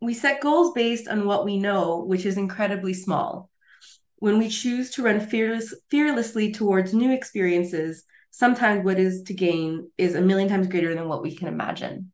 we 0.00 0.14
set 0.14 0.40
goals 0.40 0.72
based 0.72 1.06
on 1.08 1.26
what 1.26 1.44
we 1.44 1.58
know 1.58 2.04
which 2.04 2.24
is 2.24 2.36
incredibly 2.36 2.94
small 2.94 3.50
when 4.22 4.38
we 4.38 4.48
choose 4.48 4.90
to 4.90 5.02
run 5.02 5.18
fearless, 5.18 5.74
fearlessly 5.90 6.52
towards 6.52 6.94
new 6.94 7.10
experiences, 7.12 8.04
sometimes 8.30 8.84
what 8.84 8.96
is 8.96 9.24
to 9.24 9.34
gain 9.34 9.90
is 9.98 10.14
a 10.14 10.20
million 10.20 10.48
times 10.48 10.68
greater 10.68 10.94
than 10.94 11.08
what 11.08 11.24
we 11.24 11.34
can 11.34 11.48
imagine. 11.48 12.12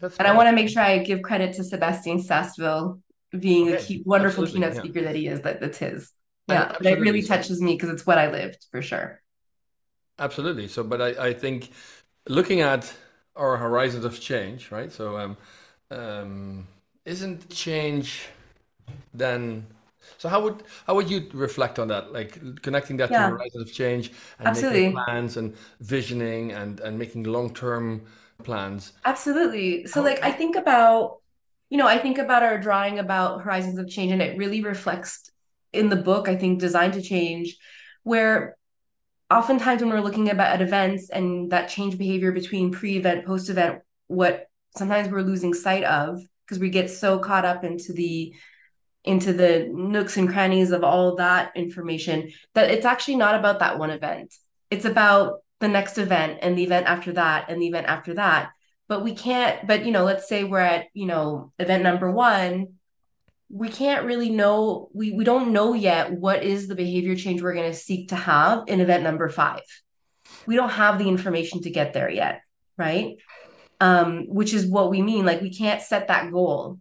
That's 0.00 0.16
and 0.16 0.26
I 0.26 0.34
want 0.34 0.48
to 0.48 0.52
make 0.52 0.68
sure 0.68 0.82
I 0.82 0.98
give 0.98 1.22
credit 1.22 1.54
to 1.54 1.62
Sebastien 1.62 2.20
Sasseville 2.20 3.00
being 3.30 3.68
okay. 3.68 3.76
the 3.76 3.82
key, 3.84 4.02
wonderful 4.04 4.42
Absolutely, 4.42 4.66
keynote 4.66 4.74
yeah. 4.74 4.90
speaker 4.90 5.02
that 5.04 5.14
he 5.14 5.28
is. 5.28 5.42
That 5.42 5.60
that's 5.60 5.78
his. 5.78 6.10
Yeah, 6.48 6.74
it 6.80 6.98
really 6.98 7.22
touches 7.22 7.62
me 7.62 7.74
because 7.74 7.90
it's 7.90 8.04
what 8.04 8.18
I 8.18 8.28
lived 8.28 8.66
for 8.72 8.82
sure. 8.82 9.22
Absolutely. 10.18 10.66
So, 10.66 10.82
but 10.82 11.00
I, 11.00 11.28
I 11.28 11.32
think 11.34 11.70
looking 12.28 12.62
at 12.62 12.92
our 13.38 13.56
horizons 13.56 14.04
of 14.04 14.20
change, 14.20 14.70
right? 14.70 14.92
So, 14.92 15.18
um, 15.18 15.36
um, 15.90 16.66
isn't 17.04 17.48
change 17.50 18.28
then 19.14 19.66
so 20.16 20.28
how 20.28 20.42
would 20.42 20.62
how 20.86 20.94
would 20.94 21.10
you 21.10 21.28
reflect 21.32 21.78
on 21.78 21.88
that, 21.88 22.12
like 22.12 22.62
connecting 22.62 22.96
that 22.98 23.10
yeah. 23.10 23.28
to 23.28 23.36
horizons 23.36 23.68
of 23.68 23.72
change 23.72 24.12
and 24.38 24.48
Absolutely. 24.48 24.88
making 24.88 25.04
plans 25.04 25.36
and 25.36 25.56
visioning 25.80 26.52
and 26.52 26.80
and 26.80 26.98
making 26.98 27.24
long 27.24 27.54
term 27.54 28.02
plans? 28.42 28.92
Absolutely. 29.04 29.86
So 29.86 30.00
how, 30.00 30.08
like 30.08 30.22
I 30.22 30.32
think 30.32 30.56
about, 30.56 31.18
you 31.70 31.78
know, 31.78 31.86
I 31.86 31.98
think 31.98 32.18
about 32.18 32.42
our 32.42 32.58
drawing 32.58 32.98
about 32.98 33.42
horizons 33.42 33.78
of 33.78 33.88
change, 33.88 34.12
and 34.12 34.22
it 34.22 34.38
really 34.38 34.62
reflects 34.62 35.30
in 35.72 35.88
the 35.88 35.96
book. 35.96 36.28
I 36.28 36.36
think 36.36 36.58
Design 36.60 36.92
to 36.92 37.02
Change, 37.02 37.56
where 38.02 38.56
oftentimes 39.30 39.82
when 39.82 39.90
we're 39.90 40.00
looking 40.00 40.30
about 40.30 40.54
at 40.54 40.62
events 40.62 41.10
and 41.10 41.50
that 41.50 41.68
change 41.68 41.98
behavior 41.98 42.32
between 42.32 42.72
pre-event, 42.72 43.26
post-event, 43.26 43.80
what 44.06 44.46
sometimes 44.76 45.08
we're 45.08 45.22
losing 45.22 45.54
sight 45.54 45.84
of 45.84 46.20
because 46.46 46.58
we 46.58 46.70
get 46.70 46.90
so 46.90 47.18
caught 47.18 47.44
up 47.44 47.64
into 47.64 47.92
the 47.92 48.34
into 49.04 49.32
the 49.32 49.68
nooks 49.72 50.16
and 50.16 50.28
crannies 50.28 50.70
of 50.70 50.82
all 50.84 51.16
that 51.16 51.52
information 51.56 52.30
that 52.54 52.70
it's 52.70 52.84
actually 52.84 53.16
not 53.16 53.34
about 53.34 53.60
that 53.60 53.78
one 53.78 53.90
event. 53.90 54.34
It's 54.70 54.84
about 54.84 55.38
the 55.60 55.68
next 55.68 55.98
event 55.98 56.38
and 56.42 56.58
the 56.58 56.64
event 56.64 56.86
after 56.86 57.12
that 57.12 57.48
and 57.48 57.60
the 57.60 57.68
event 57.68 57.86
after 57.86 58.14
that. 58.14 58.50
But 58.86 59.04
we 59.04 59.14
can't, 59.14 59.66
but 59.66 59.84
you 59.84 59.92
know, 59.92 60.04
let's 60.04 60.28
say 60.28 60.44
we're 60.44 60.60
at, 60.60 60.86
you 60.94 61.06
know, 61.06 61.52
event 61.58 61.82
number 61.82 62.10
one, 62.10 62.77
we 63.50 63.68
can't 63.68 64.04
really 64.04 64.30
know, 64.30 64.88
we, 64.92 65.12
we 65.12 65.24
don't 65.24 65.52
know 65.52 65.74
yet 65.74 66.12
what 66.12 66.42
is 66.42 66.68
the 66.68 66.74
behavior 66.74 67.16
change 67.16 67.42
we're 67.42 67.54
going 67.54 67.70
to 67.70 67.78
seek 67.78 68.10
to 68.10 68.16
have 68.16 68.64
in 68.66 68.80
event 68.80 69.02
number 69.02 69.28
five. 69.28 69.62
We 70.46 70.56
don't 70.56 70.70
have 70.70 70.98
the 70.98 71.08
information 71.08 71.62
to 71.62 71.70
get 71.70 71.92
there 71.92 72.10
yet, 72.10 72.42
right? 72.76 73.16
Um, 73.80 74.26
which 74.28 74.52
is 74.52 74.66
what 74.66 74.90
we 74.90 75.00
mean. 75.02 75.24
Like 75.24 75.40
we 75.40 75.54
can't 75.54 75.80
set 75.80 76.08
that 76.08 76.30
goal 76.30 76.78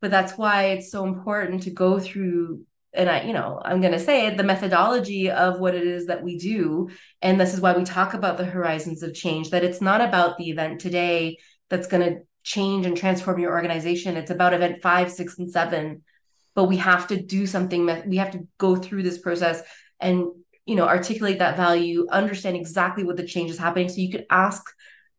but 0.00 0.10
that's 0.10 0.36
why 0.36 0.66
it's 0.66 0.90
so 0.90 1.04
important 1.04 1.64
to 1.64 1.70
go 1.70 1.98
through 1.98 2.64
and 2.94 3.10
I, 3.10 3.24
you 3.24 3.34
know, 3.34 3.60
I'm 3.62 3.82
going 3.82 3.92
to 3.92 3.98
say 3.98 4.26
it, 4.26 4.38
the 4.38 4.42
methodology 4.42 5.30
of 5.30 5.60
what 5.60 5.74
it 5.74 5.86
is 5.86 6.06
that 6.06 6.22
we 6.22 6.38
do. 6.38 6.88
And 7.20 7.38
this 7.38 7.52
is 7.52 7.60
why 7.60 7.76
we 7.76 7.84
talk 7.84 8.14
about 8.14 8.38
the 8.38 8.44
horizons 8.46 9.02
of 9.02 9.12
change, 9.12 9.50
that 9.50 9.64
it's 9.64 9.82
not 9.82 10.00
about 10.00 10.38
the 10.38 10.48
event 10.48 10.80
today 10.80 11.36
that's 11.68 11.88
going 11.88 12.08
to 12.08 12.20
change 12.46 12.86
and 12.86 12.96
transform 12.96 13.38
your 13.40 13.52
organization. 13.58 14.16
It's 14.16 14.30
about 14.30 14.54
event 14.54 14.80
five, 14.80 15.10
six, 15.10 15.38
and 15.38 15.50
seven. 15.50 16.02
But 16.54 16.64
we 16.72 16.78
have 16.78 17.04
to 17.08 17.16
do 17.20 17.46
something, 17.46 17.80
we 18.06 18.16
have 18.16 18.30
to 18.30 18.46
go 18.56 18.76
through 18.76 19.02
this 19.02 19.18
process 19.18 19.62
and, 20.00 20.16
you 20.64 20.76
know, 20.78 20.86
articulate 20.86 21.38
that 21.40 21.56
value, 21.56 22.06
understand 22.10 22.56
exactly 22.56 23.04
what 23.04 23.16
the 23.18 23.26
change 23.26 23.50
is 23.50 23.58
happening. 23.58 23.88
So 23.90 23.96
you 24.04 24.10
could 24.10 24.26
ask 24.30 24.62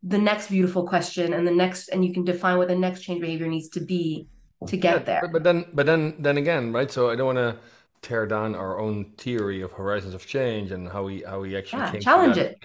the 0.01 0.17
next 0.17 0.50
beautiful 0.50 0.88
question 0.88 1.34
and 1.36 1.46
the 1.46 1.51
next, 1.63 1.89
and 1.89 2.03
you 2.03 2.12
can 2.12 2.24
define 2.24 2.57
what 2.57 2.69
the 2.69 2.81
next 2.86 3.01
change 3.01 3.22
behavior 3.22 3.48
needs 3.48 3.69
to 3.77 3.81
be 3.81 4.27
to 4.65 4.77
get 4.77 4.96
yeah, 4.96 5.03
there. 5.03 5.22
But, 5.22 5.34
but, 5.34 5.43
then, 5.43 5.65
but 5.74 5.86
then, 5.86 6.15
then 6.17 6.38
again, 6.38 6.74
right? 6.74 6.89
So 6.89 7.12
I 7.12 7.15
don't 7.15 7.27
want 7.34 7.43
to 7.46 7.57
tear 8.01 8.25
down 8.25 8.55
our 8.55 8.79
own 8.79 9.12
theory 9.17 9.62
of 9.62 9.72
horizons 9.74 10.13
of 10.13 10.25
change 10.25 10.72
and 10.72 10.88
how 10.88 11.03
we 11.03 11.24
how 11.24 11.41
we 11.41 11.57
actually 11.57 11.81
yeah, 11.81 12.00
challenge 12.00 12.38
it. 12.38 12.57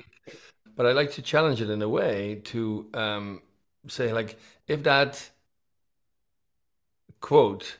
But 0.77 0.87
I 0.87 0.93
like 0.93 1.11
to 1.13 1.23
challenge 1.23 1.61
it 1.61 1.71
in 1.71 1.83
a 1.83 1.89
way 1.89 2.41
to 2.53 2.89
um, 2.95 3.43
say, 3.89 4.13
like, 4.13 4.39
if 4.67 4.83
that 4.85 5.31
quote 7.21 7.79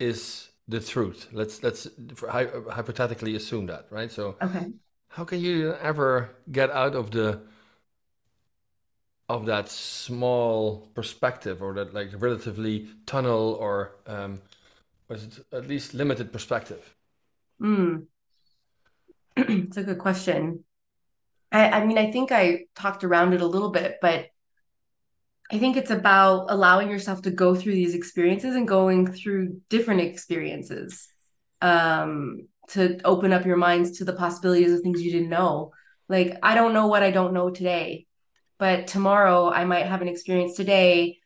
is 0.00 0.50
the 0.68 0.80
truth, 0.80 1.28
let's 1.32 1.62
let's 1.62 1.88
hypothetically 2.20 3.34
assume 3.36 3.66
that, 3.66 3.86
right? 3.90 4.10
So, 4.10 4.36
okay, 4.42 4.72
how 5.10 5.24
can 5.24 5.40
you 5.40 5.74
ever 5.74 6.30
get 6.50 6.70
out 6.70 6.94
of 6.94 7.10
the 7.10 7.42
of 9.28 9.46
that 9.46 9.68
small 9.68 10.88
perspective 10.94 11.62
or 11.62 11.72
that 11.74 11.94
like 11.94 12.10
relatively 12.18 12.88
tunnel 13.06 13.56
or 13.60 13.92
um, 14.06 14.40
was 15.08 15.24
it 15.24 15.46
at 15.52 15.66
least 15.66 15.94
limited 15.94 16.32
perspective? 16.32 16.94
Mm. 17.60 18.06
it's 19.36 19.76
a 19.76 19.84
good 19.84 19.98
question. 19.98 20.64
I, 21.50 21.70
I 21.70 21.86
mean, 21.86 21.98
I 21.98 22.10
think 22.10 22.32
I 22.32 22.66
talked 22.74 23.04
around 23.04 23.34
it 23.34 23.40
a 23.40 23.46
little 23.46 23.70
bit, 23.70 23.98
but 24.00 24.26
I 25.52 25.58
think 25.58 25.76
it's 25.76 25.90
about 25.90 26.46
allowing 26.48 26.90
yourself 26.90 27.22
to 27.22 27.30
go 27.30 27.54
through 27.54 27.74
these 27.74 27.94
experiences 27.94 28.56
and 28.56 28.66
going 28.66 29.12
through 29.12 29.60
different 29.68 30.00
experiences 30.00 31.06
um, 31.60 32.48
to 32.70 32.98
open 33.04 33.32
up 33.32 33.44
your 33.44 33.58
minds 33.58 33.98
to 33.98 34.04
the 34.04 34.14
possibilities 34.14 34.72
of 34.72 34.80
things 34.80 35.02
you 35.02 35.12
didn't 35.12 35.28
know. 35.28 35.72
Like, 36.08 36.38
I 36.42 36.54
don't 36.54 36.72
know 36.72 36.86
what 36.86 37.02
I 37.02 37.10
don't 37.10 37.34
know 37.34 37.50
today 37.50 38.06
but 38.62 38.86
tomorrow 38.86 39.50
I 39.50 39.64
might 39.64 39.86
have 39.86 40.02
an 40.02 40.08
experience 40.08 40.54
today 40.54 41.18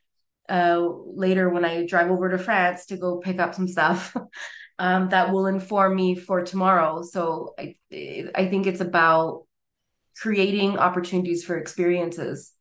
uh, 0.49 0.87
later 1.05 1.47
when 1.51 1.65
I 1.65 1.85
drive 1.85 2.09
over 2.09 2.29
to 2.29 2.39
France 2.39 2.87
to 2.87 2.97
go 2.97 3.17
pick 3.17 3.39
up 3.39 3.53
some 3.53 3.67
stuff 3.67 4.17
um, 4.79 5.09
that 5.09 5.31
will 5.31 5.45
inform 5.45 5.95
me 5.95 6.15
for 6.15 6.43
tomorrow. 6.43 7.03
So 7.03 7.53
I, 7.59 7.75
I 8.33 8.47
think 8.47 8.65
it's 8.65 8.81
about 8.81 9.43
creating 10.19 10.79
opportunities 10.79 11.43
for 11.43 11.59
experiences, 11.59 12.53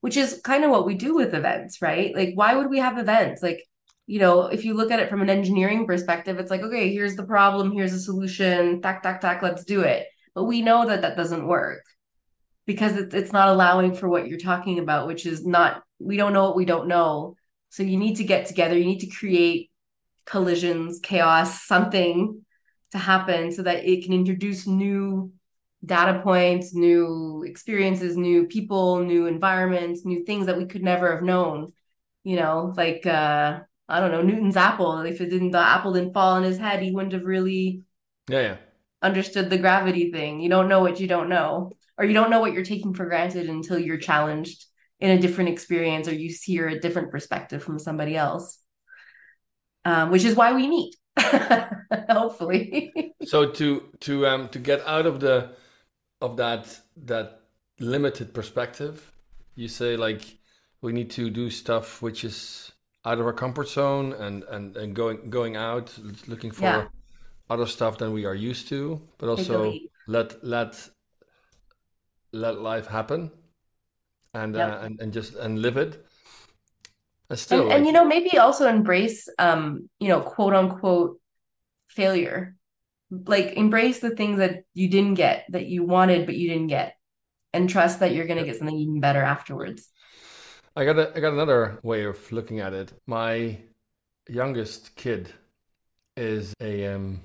which 0.00 0.16
is 0.16 0.40
kind 0.44 0.64
of 0.64 0.70
what 0.70 0.86
we 0.86 0.94
do 0.94 1.14
with 1.14 1.34
events, 1.34 1.82
right? 1.82 2.14
Like, 2.14 2.32
why 2.34 2.54
would 2.54 2.70
we 2.70 2.78
have 2.78 2.98
events? 2.98 3.42
Like, 3.42 3.62
you 4.06 4.18
know, 4.20 4.46
if 4.46 4.64
you 4.64 4.74
look 4.74 4.90
at 4.90 5.00
it 5.00 5.10
from 5.10 5.22
an 5.22 5.30
engineering 5.30 5.86
perspective, 5.86 6.38
it's 6.38 6.50
like, 6.50 6.62
okay, 6.62 6.92
here's 6.92 7.16
the 7.16 7.26
problem, 7.26 7.72
here's 7.72 7.92
the 7.92 7.98
solution, 7.98 8.80
tack, 8.80 9.02
tack, 9.02 9.20
tack, 9.20 9.42
let's 9.42 9.64
do 9.64 9.82
it. 9.82 10.06
But 10.34 10.44
we 10.44 10.62
know 10.62 10.86
that 10.86 11.02
that 11.02 11.16
doesn't 11.16 11.46
work 11.46 11.82
because 12.64 12.96
it's 12.96 13.32
not 13.32 13.48
allowing 13.48 13.94
for 13.94 14.08
what 14.08 14.28
you're 14.28 14.38
talking 14.38 14.78
about, 14.78 15.06
which 15.06 15.26
is 15.26 15.46
not, 15.46 15.82
we 15.98 16.16
don't 16.16 16.32
know 16.32 16.44
what 16.44 16.56
we 16.56 16.64
don't 16.64 16.88
know. 16.88 17.36
So 17.70 17.82
you 17.82 17.98
need 17.98 18.16
to 18.16 18.24
get 18.24 18.46
together, 18.46 18.78
you 18.78 18.84
need 18.84 19.00
to 19.00 19.10
create 19.10 19.70
collisions, 20.24 21.00
chaos, 21.02 21.66
something 21.66 22.44
to 22.92 22.98
happen 22.98 23.52
so 23.52 23.62
that 23.62 23.84
it 23.84 24.04
can 24.04 24.12
introduce 24.12 24.66
new 24.66 25.32
data 25.84 26.20
points, 26.22 26.74
new 26.74 27.44
experiences, 27.46 28.16
new 28.16 28.46
people, 28.46 29.00
new 29.00 29.26
environments, 29.26 30.04
new 30.04 30.24
things 30.24 30.46
that 30.46 30.58
we 30.58 30.66
could 30.66 30.82
never 30.82 31.14
have 31.14 31.22
known. 31.22 31.72
You 32.24 32.36
know, 32.36 32.74
like 32.76 33.06
uh 33.06 33.60
I 33.88 34.00
don't 34.00 34.10
know, 34.10 34.22
Newton's 34.22 34.56
apple. 34.56 35.00
If 35.00 35.20
it 35.20 35.30
didn't 35.30 35.52
the 35.52 35.58
apple 35.58 35.92
didn't 35.92 36.14
fall 36.14 36.34
on 36.34 36.42
his 36.42 36.58
head, 36.58 36.82
he 36.82 36.90
wouldn't 36.90 37.14
have 37.14 37.24
really 37.24 37.82
yeah, 38.28 38.40
yeah. 38.40 38.56
understood 39.02 39.50
the 39.50 39.58
gravity 39.58 40.12
thing. 40.12 40.40
You 40.40 40.50
don't 40.50 40.68
know 40.68 40.80
what 40.80 41.00
you 41.00 41.06
don't 41.06 41.28
know. 41.28 41.72
Or 41.96 42.04
you 42.04 42.14
don't 42.14 42.30
know 42.30 42.38
what 42.38 42.52
you're 42.52 42.64
taking 42.64 42.94
for 42.94 43.06
granted 43.06 43.48
until 43.48 43.76
you're 43.78 43.98
challenged 43.98 44.64
in 45.00 45.10
a 45.10 45.20
different 45.20 45.50
experience 45.50 46.06
or 46.06 46.14
you 46.14 46.32
hear 46.44 46.68
a 46.68 46.78
different 46.78 47.10
perspective 47.10 47.62
from 47.62 47.78
somebody 47.78 48.16
else. 48.16 48.58
Um, 49.84 50.10
which 50.10 50.24
is 50.24 50.34
why 50.34 50.52
we 50.52 50.68
meet. 50.68 50.94
Hopefully. 52.10 52.92
so 53.24 53.50
to 53.50 53.82
to 54.00 54.26
um 54.26 54.48
to 54.50 54.58
get 54.58 54.80
out 54.86 55.06
of 55.06 55.18
the 55.18 55.50
of 56.20 56.36
that 56.36 56.80
that 57.04 57.40
limited 57.80 58.34
perspective, 58.34 59.12
you 59.54 59.68
say 59.68 59.96
like 59.96 60.38
we 60.80 60.92
need 60.92 61.10
to 61.10 61.30
do 61.30 61.50
stuff 61.50 62.02
which 62.02 62.24
is 62.24 62.72
out 63.04 63.18
of 63.18 63.26
our 63.26 63.32
comfort 63.32 63.68
zone 63.68 64.12
and 64.12 64.44
and 64.44 64.76
and 64.76 64.94
going 64.94 65.30
going 65.30 65.56
out 65.56 65.92
looking 66.26 66.50
for 66.50 66.64
yeah. 66.64 66.86
other 67.48 67.66
stuff 67.66 67.98
than 67.98 68.12
we 68.12 68.24
are 68.24 68.34
used 68.34 68.68
to, 68.68 69.00
but 69.18 69.28
also 69.28 69.72
let 70.06 70.42
let 70.44 70.88
let 72.32 72.60
life 72.60 72.86
happen 72.86 73.30
and 74.34 74.54
yep. 74.54 74.72
uh, 74.72 74.84
and 74.84 75.00
and 75.00 75.12
just 75.12 75.34
and 75.34 75.60
live 75.62 75.76
it. 75.76 76.04
And 77.30 77.38
still, 77.38 77.60
and, 77.60 77.68
like, 77.68 77.76
and 77.78 77.86
you 77.86 77.92
know 77.92 78.04
maybe 78.04 78.38
also 78.38 78.68
embrace 78.68 79.28
um 79.38 79.88
you 80.00 80.08
know 80.08 80.20
quote 80.20 80.54
unquote 80.54 81.20
failure 81.88 82.57
like 83.10 83.52
embrace 83.52 84.00
the 84.00 84.10
things 84.10 84.38
that 84.38 84.64
you 84.74 84.88
didn't 84.88 85.14
get 85.14 85.46
that 85.50 85.66
you 85.66 85.82
wanted 85.82 86.26
but 86.26 86.36
you 86.36 86.48
didn't 86.48 86.66
get 86.66 86.94
and 87.52 87.68
trust 87.68 88.00
that 88.00 88.12
you're 88.12 88.26
going 88.26 88.38
to 88.38 88.44
get 88.44 88.56
something 88.56 88.76
even 88.76 89.00
better 89.00 89.22
afterwards. 89.22 89.88
I 90.76 90.84
got 90.84 90.98
a, 90.98 91.16
i 91.16 91.20
got 91.20 91.32
another 91.32 91.80
way 91.82 92.04
of 92.04 92.30
looking 92.30 92.60
at 92.60 92.72
it. 92.72 92.92
My 93.06 93.58
youngest 94.28 94.94
kid 94.96 95.32
is 96.16 96.54
a 96.60 96.86
um 96.86 97.20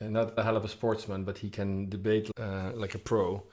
not 0.00 0.38
a 0.38 0.42
hell 0.42 0.56
of 0.56 0.64
a 0.64 0.68
sportsman 0.68 1.24
but 1.24 1.38
he 1.38 1.48
can 1.48 1.88
debate 1.88 2.30
uh, 2.38 2.72
like 2.74 2.94
a 2.94 2.98
pro. 2.98 3.42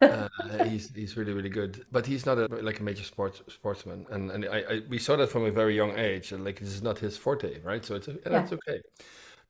Uh, 0.00 0.28
he's 0.66 0.94
he's 0.94 1.16
really 1.16 1.32
really 1.32 1.48
good 1.48 1.84
but 1.90 2.06
he's 2.06 2.24
not 2.24 2.38
a, 2.38 2.46
like 2.62 2.78
a 2.78 2.84
major 2.84 3.02
sports 3.02 3.42
sportsman. 3.48 4.06
And 4.10 4.30
and 4.30 4.44
I, 4.44 4.58
I, 4.58 4.80
we 4.88 4.96
saw 4.96 5.16
that 5.16 5.28
from 5.28 5.44
a 5.44 5.50
very 5.50 5.74
young 5.74 5.98
age 5.98 6.30
like 6.30 6.60
this 6.60 6.68
is 6.68 6.82
not 6.82 6.98
his 6.98 7.16
forte 7.16 7.60
right? 7.62 7.84
So 7.84 7.96
it's 7.96 8.06
yeah. 8.06 8.14
that's 8.24 8.52
okay 8.52 8.80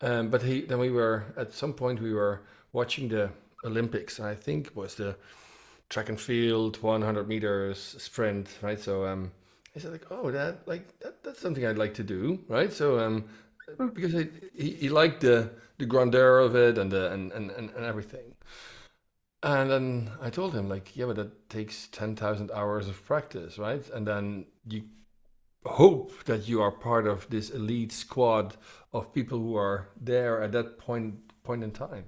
um, 0.00 0.28
but 0.28 0.42
he 0.42 0.62
then 0.62 0.78
we 0.78 0.90
were 0.90 1.24
at 1.36 1.52
some 1.52 1.72
point 1.72 2.00
we 2.00 2.12
were 2.12 2.42
watching 2.72 3.08
the 3.08 3.30
Olympics. 3.64 4.20
I 4.20 4.34
think 4.34 4.70
was 4.74 4.94
the 4.94 5.16
track 5.88 6.08
and 6.08 6.20
field 6.20 6.82
100 6.82 7.28
meters 7.28 7.96
sprint, 7.98 8.48
right? 8.62 8.78
So 8.78 9.06
um, 9.06 9.32
I 9.74 9.80
said 9.80 9.92
like, 9.92 10.06
oh, 10.10 10.30
that 10.30 10.66
like 10.66 10.98
that, 11.00 11.22
that's 11.22 11.40
something 11.40 11.66
I'd 11.66 11.78
like 11.78 11.94
to 11.94 12.04
do, 12.04 12.38
right? 12.48 12.72
So 12.72 12.98
um, 12.98 13.24
hmm. 13.76 13.88
because 13.88 14.14
I, 14.14 14.28
he 14.54 14.70
he 14.70 14.88
liked 14.88 15.20
the 15.20 15.50
the 15.78 15.86
grandeur 15.86 16.38
of 16.38 16.54
it 16.54 16.78
and 16.78 16.90
the 16.92 17.12
and 17.12 17.32
and, 17.32 17.50
and, 17.50 17.70
and 17.70 17.84
everything. 17.84 18.34
And 19.42 19.70
then 19.70 20.10
I 20.20 20.30
told 20.30 20.52
him 20.52 20.68
like, 20.68 20.96
yeah, 20.96 21.06
but 21.06 21.16
that 21.16 21.48
takes 21.48 21.88
ten 21.88 22.16
thousand 22.16 22.50
hours 22.50 22.88
of 22.88 23.04
practice, 23.04 23.58
right? 23.58 23.88
And 23.90 24.06
then 24.06 24.46
you 24.68 24.82
hope 25.68 26.24
that 26.24 26.48
you 26.48 26.60
are 26.62 26.70
part 26.70 27.06
of 27.06 27.28
this 27.30 27.50
elite 27.50 27.92
squad 27.92 28.56
of 28.92 29.12
people 29.12 29.38
who 29.38 29.56
are 29.56 29.88
there 30.00 30.42
at 30.42 30.52
that 30.52 30.78
point 30.78 31.14
point 31.42 31.62
in 31.62 31.70
time. 31.70 32.04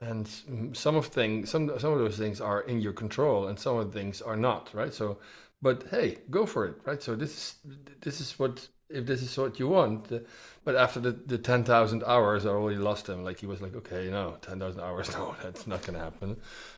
And 0.00 0.28
some 0.76 0.96
of 0.96 1.06
things 1.06 1.50
some 1.50 1.70
some 1.78 1.92
of 1.92 1.98
those 1.98 2.18
things 2.18 2.40
are 2.40 2.60
in 2.62 2.80
your 2.80 2.92
control 2.92 3.48
and 3.48 3.58
some 3.58 3.76
of 3.76 3.92
the 3.92 3.98
things 3.98 4.20
are 4.20 4.36
not 4.36 4.70
right? 4.74 4.92
So 4.92 5.18
but 5.62 5.84
hey 5.90 6.18
go 6.30 6.46
for 6.46 6.66
it 6.66 6.76
right? 6.84 7.02
So 7.02 7.16
this 7.16 7.30
is 7.30 7.54
this 8.00 8.20
is 8.20 8.38
what 8.38 8.68
if 8.90 9.06
this 9.06 9.22
is 9.22 9.36
what 9.38 9.58
you 9.58 9.68
want 9.68 10.12
but 10.64 10.76
after 10.76 11.00
the, 11.00 11.12
the 11.12 11.38
10,000 11.38 12.04
hours 12.04 12.44
I 12.44 12.50
already 12.50 12.78
lost 12.78 13.08
him. 13.08 13.24
Like 13.24 13.40
he 13.40 13.46
was 13.46 13.60
like 13.62 13.74
okay 13.76 14.10
no 14.10 14.36
10,000 14.42 14.80
hours 14.80 15.12
no 15.16 15.34
that's 15.42 15.66
not 15.66 15.82
going 15.82 15.98
to 15.98 16.04
happen. 16.04 16.36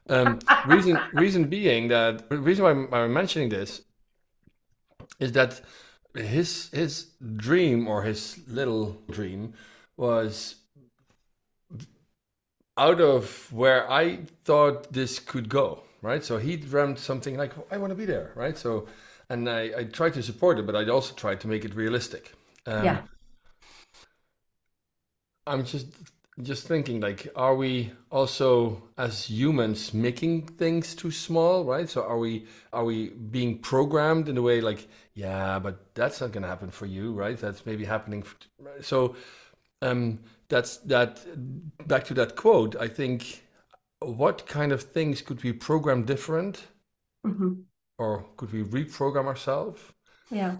Um, 0.08 0.38
reason 0.66 1.00
reason 1.14 1.44
being 1.44 1.88
that 1.88 2.24
reason 2.30 2.62
why 2.64 3.00
I'm 3.00 3.12
mentioning 3.12 3.48
this 3.48 3.82
is 5.18 5.32
that 5.32 5.60
his 6.14 6.70
his 6.70 7.06
dream 7.36 7.88
or 7.88 8.02
his 8.02 8.38
little 8.48 8.96
dream 9.10 9.54
was 9.96 10.56
out 12.76 13.00
of 13.00 13.52
where 13.52 13.90
I 13.90 14.20
thought 14.44 14.92
this 14.92 15.18
could 15.18 15.48
go, 15.48 15.82
right? 16.02 16.22
So 16.22 16.38
he 16.38 16.56
dreamt 16.56 16.98
something 16.98 17.36
like 17.36 17.52
I 17.70 17.78
want 17.78 17.90
to 17.90 17.94
be 17.94 18.04
there, 18.04 18.32
right? 18.34 18.56
So, 18.56 18.86
and 19.30 19.48
I, 19.48 19.70
I 19.78 19.84
tried 19.84 20.14
to 20.14 20.22
support 20.22 20.58
it, 20.58 20.66
but 20.66 20.76
I 20.76 20.86
also 20.88 21.14
tried 21.14 21.40
to 21.40 21.48
make 21.48 21.64
it 21.64 21.74
realistic. 21.74 22.32
Um, 22.66 22.84
yeah. 22.84 23.02
I'm 25.46 25.64
just 25.64 25.86
just 26.42 26.66
thinking 26.66 27.00
like 27.00 27.28
are 27.34 27.56
we 27.56 27.92
also 28.10 28.82
as 28.98 29.24
humans 29.30 29.94
making 29.94 30.46
things 30.46 30.94
too 30.94 31.10
small 31.10 31.64
right? 31.64 31.88
So 31.88 32.02
are 32.04 32.18
we 32.18 32.46
are 32.72 32.84
we 32.84 33.08
being 33.08 33.58
programmed 33.58 34.28
in 34.28 34.36
a 34.36 34.42
way 34.42 34.60
like 34.60 34.86
yeah 35.14 35.58
but 35.58 35.94
that's 35.94 36.20
not 36.20 36.32
going 36.32 36.42
to 36.42 36.48
happen 36.48 36.70
for 36.70 36.86
you 36.86 37.12
right? 37.12 37.38
That's 37.38 37.64
maybe 37.64 37.84
happening 37.84 38.22
for, 38.22 38.36
so 38.80 39.16
um 39.82 40.18
that's 40.48 40.78
that 40.78 41.24
back 41.86 42.04
to 42.04 42.14
that 42.14 42.36
quote 42.36 42.76
i 42.76 42.88
think 42.88 43.42
what 44.00 44.46
kind 44.46 44.72
of 44.72 44.82
things 44.82 45.22
could 45.22 45.42
we 45.42 45.52
program 45.52 46.04
different 46.04 46.66
mm-hmm. 47.26 47.54
or 47.98 48.26
could 48.36 48.52
we 48.52 48.62
reprogram 48.62 49.26
ourselves 49.26 49.80
yeah. 50.30 50.56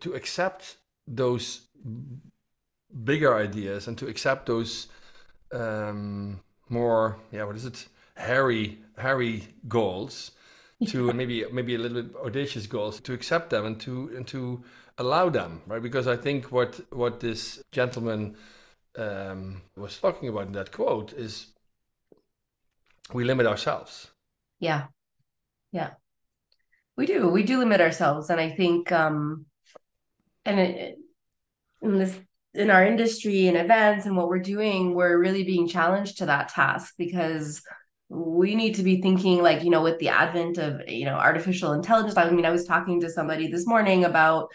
to 0.00 0.14
accept 0.14 0.76
those 1.06 1.68
bigger 3.04 3.36
ideas 3.36 3.86
and 3.86 3.98
to 3.98 4.06
accept 4.08 4.46
those 4.46 4.88
um, 5.52 6.40
more 6.68 7.18
yeah 7.32 7.44
what 7.44 7.56
is 7.56 7.64
it? 7.64 7.88
Hairy 8.16 8.78
hairy 8.96 9.48
goals 9.68 10.32
to 10.86 11.12
maybe 11.12 11.44
maybe 11.52 11.74
a 11.74 11.78
little 11.78 12.02
bit 12.02 12.14
audacious 12.16 12.66
goals 12.66 13.00
to 13.00 13.12
accept 13.12 13.50
them 13.50 13.66
and 13.66 13.80
to 13.80 14.10
and 14.16 14.26
to 14.28 14.62
allow 14.98 15.28
them 15.28 15.62
right? 15.66 15.82
Because 15.82 16.06
i 16.06 16.16
think 16.16 16.52
what 16.52 16.80
what 16.90 17.20
this 17.20 17.62
gentleman 17.72 18.36
um, 18.98 19.62
was 19.76 19.98
talking 19.98 20.28
about 20.28 20.46
in 20.46 20.52
that 20.52 20.72
quote 20.72 21.12
is 21.12 21.46
we 23.12 23.24
limit 23.24 23.46
ourselves. 23.46 24.08
Yeah. 24.58 24.86
Yeah. 25.72 25.90
We 26.96 27.06
do. 27.06 27.28
We 27.28 27.42
do 27.42 27.58
limit 27.58 27.80
ourselves. 27.80 28.30
And 28.30 28.40
i 28.40 28.50
think 28.50 28.92
um 28.92 29.46
and 30.44 30.60
it, 30.60 30.98
in 31.82 31.98
this 31.98 32.18
in 32.54 32.70
our 32.70 32.84
industry 32.84 33.46
and 33.46 33.56
events 33.56 34.06
and 34.06 34.16
what 34.16 34.28
we're 34.28 34.38
doing, 34.38 34.94
we're 34.94 35.18
really 35.18 35.44
being 35.44 35.68
challenged 35.68 36.18
to 36.18 36.26
that 36.26 36.48
task 36.48 36.94
because 36.98 37.62
we 38.08 38.56
need 38.56 38.74
to 38.74 38.82
be 38.82 39.00
thinking 39.00 39.40
like, 39.40 39.62
you 39.62 39.70
know, 39.70 39.82
with 39.82 39.98
the 40.00 40.08
advent 40.08 40.58
of, 40.58 40.88
you 40.88 41.04
know, 41.04 41.14
artificial 41.14 41.72
intelligence. 41.72 42.16
I 42.16 42.28
mean, 42.30 42.44
I 42.44 42.50
was 42.50 42.64
talking 42.64 43.00
to 43.00 43.10
somebody 43.10 43.46
this 43.46 43.66
morning 43.66 44.04
about 44.04 44.48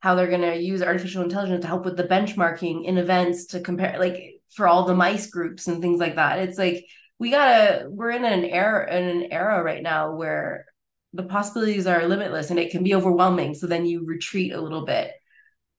how 0.00 0.14
they're 0.14 0.26
going 0.26 0.40
to 0.40 0.60
use 0.60 0.82
artificial 0.82 1.22
intelligence 1.22 1.60
to 1.62 1.68
help 1.68 1.84
with 1.84 1.96
the 1.96 2.04
benchmarking 2.04 2.84
in 2.84 2.98
events 2.98 3.46
to 3.46 3.60
compare 3.60 3.96
like 3.98 4.40
for 4.50 4.66
all 4.66 4.84
the 4.84 4.94
MICE 4.94 5.30
groups 5.30 5.68
and 5.68 5.80
things 5.80 6.00
like 6.00 6.16
that. 6.16 6.40
It's 6.40 6.58
like 6.58 6.84
we 7.20 7.30
gotta 7.30 7.86
we're 7.88 8.10
in 8.10 8.24
an 8.24 8.44
era 8.44 8.92
in 8.92 9.08
an 9.08 9.32
era 9.32 9.62
right 9.62 9.82
now 9.82 10.14
where 10.14 10.64
the 11.12 11.22
possibilities 11.22 11.86
are 11.86 12.08
limitless 12.08 12.50
and 12.50 12.58
it 12.58 12.70
can 12.70 12.82
be 12.82 12.94
overwhelming. 12.94 13.54
So 13.54 13.66
then 13.66 13.84
you 13.84 14.04
retreat 14.04 14.52
a 14.52 14.60
little 14.60 14.84
bit 14.84 15.12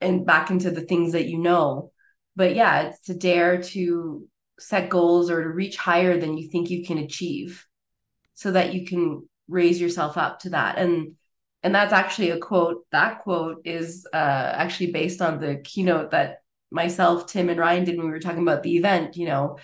and 0.01 0.25
back 0.25 0.49
into 0.49 0.71
the 0.71 0.81
things 0.81 1.13
that 1.13 1.27
you 1.27 1.37
know. 1.37 1.91
But 2.35 2.55
yeah, 2.55 2.81
it's 2.83 3.01
to 3.01 3.13
dare 3.13 3.61
to 3.61 4.27
set 4.59 4.89
goals 4.89 5.29
or 5.29 5.43
to 5.43 5.49
reach 5.49 5.77
higher 5.77 6.19
than 6.19 6.37
you 6.37 6.49
think 6.49 6.69
you 6.69 6.85
can 6.85 6.97
achieve 6.97 7.65
so 8.33 8.51
that 8.51 8.73
you 8.73 8.85
can 8.85 9.27
raise 9.47 9.81
yourself 9.81 10.17
up 10.17 10.39
to 10.39 10.51
that. 10.51 10.77
And 10.77 11.15
and 11.63 11.75
that's 11.75 11.93
actually 11.93 12.31
a 12.31 12.39
quote. 12.39 12.85
That 12.91 13.19
quote 13.19 13.61
is 13.65 14.07
uh, 14.11 14.15
actually 14.55 14.91
based 14.91 15.21
on 15.21 15.39
the 15.39 15.57
keynote 15.57 16.11
that 16.11 16.39
myself, 16.71 17.27
Tim, 17.27 17.49
and 17.49 17.59
Ryan 17.59 17.83
did 17.83 17.97
when 17.97 18.07
we 18.07 18.11
were 18.11 18.19
talking 18.19 18.41
about 18.41 18.63
the 18.63 18.77
event. 18.77 19.15
You 19.15 19.27
know, 19.27 19.57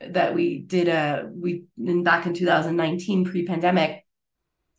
that 0.00 0.34
we 0.34 0.58
did 0.58 0.88
a 0.88 1.30
we 1.32 1.64
in 1.78 2.02
back 2.02 2.26
in 2.26 2.34
2019 2.34 3.24
pre-pandemic, 3.24 4.04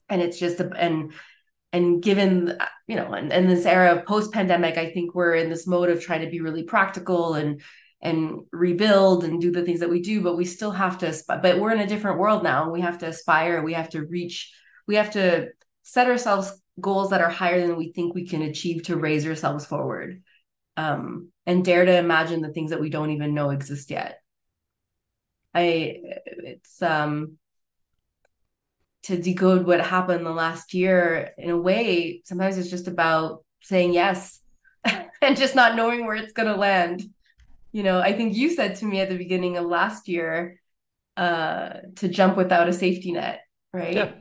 and 0.10 0.22
it's 0.22 0.38
just 0.38 0.60
a, 0.60 0.70
and 0.76 1.14
and 1.76 2.02
given 2.02 2.58
you 2.88 2.96
know 2.96 3.12
and, 3.12 3.34
and 3.34 3.50
this 3.50 3.66
era 3.66 3.96
of 3.96 4.06
post-pandemic, 4.06 4.78
I 4.78 4.92
think 4.92 5.14
we're 5.14 5.36
in 5.36 5.50
this 5.50 5.68
mode 5.68 5.90
of 5.90 6.02
trying 6.02 6.22
to 6.22 6.30
be 6.30 6.40
really 6.40 6.64
practical 6.64 7.34
and 7.34 7.62
and 8.02 8.42
rebuild 8.52 9.24
and 9.24 9.42
do 9.42 9.52
the 9.52 9.64
things 9.64 9.80
that 9.80 9.90
we 9.90 10.02
do 10.02 10.22
but 10.22 10.38
we 10.38 10.46
still 10.46 10.72
have 10.72 10.98
to 11.00 11.14
but 11.28 11.60
we're 11.60 11.72
in 11.72 11.80
a 11.80 11.88
different 11.88 12.20
world 12.20 12.44
now. 12.44 12.72
We 12.72 12.82
have 12.82 13.00
to 13.00 13.08
aspire. 13.08 13.62
We 13.62 13.74
have 13.74 13.90
to 13.90 14.06
reach 14.06 14.54
we 14.88 14.96
have 14.96 15.12
to 15.12 15.50
set 15.84 16.08
ourselves 16.08 16.52
goals 16.80 17.10
that 17.10 17.22
are 17.22 17.30
higher 17.30 17.66
than 17.66 17.78
we 17.78 17.92
think 17.92 18.14
we 18.14 18.28
can 18.28 18.42
achieve 18.42 18.84
to 18.84 18.98
raise 18.98 19.26
ourselves 19.26 19.66
forward 19.66 20.22
um, 20.78 21.30
and 21.46 21.64
dare 21.64 21.86
to 21.86 21.98
imagine 21.98 22.42
the 22.42 22.52
things 22.52 22.72
that 22.72 22.82
we 22.82 22.90
don't 22.90 23.12
even 23.12 23.34
know 23.34 23.50
exist 23.50 23.92
yet. 23.92 24.20
I 25.54 25.98
it's 26.26 26.82
um 26.82 27.38
to 29.06 29.22
decode 29.22 29.66
what 29.66 29.82
happened 29.82 30.26
the 30.26 30.32
last 30.32 30.74
year 30.74 31.32
in 31.38 31.50
a 31.50 31.58
way 31.58 32.22
sometimes 32.26 32.58
it's 32.58 32.70
just 32.70 32.88
about 32.88 33.44
saying 33.62 33.94
yes 33.94 34.42
and 35.22 35.38
just 35.38 35.56
not 35.56 35.76
knowing 35.76 36.06
where 36.06 36.16
it's 36.16 36.34
going 36.34 36.48
to 36.48 36.56
land. 36.56 37.04
You 37.72 37.84
know 37.84 38.00
i 38.00 38.14
think 38.14 38.36
you 38.36 38.52
said 38.52 38.76
to 38.78 38.86
me 38.86 39.02
at 39.02 39.10
the 39.10 39.18
beginning 39.18 39.58
of 39.58 39.66
last 39.66 40.08
year 40.08 40.62
uh 41.18 41.72
to 41.98 42.08
jump 42.08 42.38
without 42.38 42.70
a 42.70 42.74
safety 42.74 43.12
net 43.12 43.42
right? 43.74 43.94
Yeah 43.94 44.12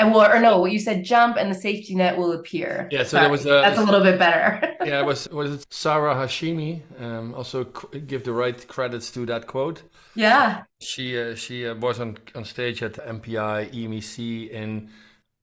and 0.00 0.14
well, 0.14 0.30
or 0.30 0.40
no, 0.40 0.64
you 0.66 0.78
said 0.78 1.04
jump 1.04 1.36
and 1.36 1.50
the 1.50 1.54
safety 1.54 1.94
net 1.94 2.16
will 2.16 2.32
appear. 2.32 2.88
Yeah, 2.90 3.02
so 3.02 3.08
Sorry, 3.08 3.22
there 3.22 3.30
was 3.30 3.46
a, 3.46 3.48
that's 3.48 3.78
a 3.78 3.84
little 3.84 4.02
bit 4.02 4.18
better. 4.18 4.74
yeah, 4.84 5.00
it 5.00 5.06
was 5.06 5.28
was 5.28 5.52
it 5.52 5.66
Sahar 5.70 6.14
Hashemi? 6.14 6.80
Um, 6.98 7.34
also 7.34 7.64
give 7.64 8.24
the 8.24 8.32
right 8.32 8.66
credits 8.66 9.10
to 9.12 9.26
that 9.26 9.46
quote. 9.46 9.82
Yeah, 10.14 10.64
she 10.80 11.20
uh, 11.20 11.34
she 11.34 11.66
uh, 11.66 11.74
was 11.74 12.00
on 12.00 12.18
on 12.34 12.44
stage 12.44 12.82
at 12.82 12.94
MPI 12.94 13.72
EMEC 13.72 14.50
in 14.50 14.90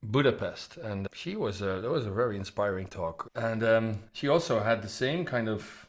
Budapest, 0.03 0.77
and 0.77 1.07
she 1.13 1.35
was 1.35 1.61
a, 1.61 1.81
that 1.81 1.89
was 1.89 2.05
a 2.05 2.11
very 2.11 2.35
inspiring 2.35 2.87
talk. 2.87 3.29
And 3.35 3.63
um, 3.63 3.99
she 4.13 4.27
also 4.27 4.61
had 4.61 4.81
the 4.81 4.89
same 4.89 5.25
kind 5.25 5.47
of 5.49 5.87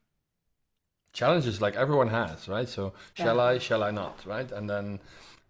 challenges 1.13 1.61
like 1.61 1.75
everyone 1.77 2.09
has, 2.09 2.49
right? 2.49 2.69
So 2.69 2.93
shall 3.15 3.37
yeah. 3.37 3.43
I, 3.43 3.59
shall 3.59 3.83
I 3.83 3.91
not, 3.91 4.25
right? 4.27 4.51
And 4.51 4.69
then 4.69 5.01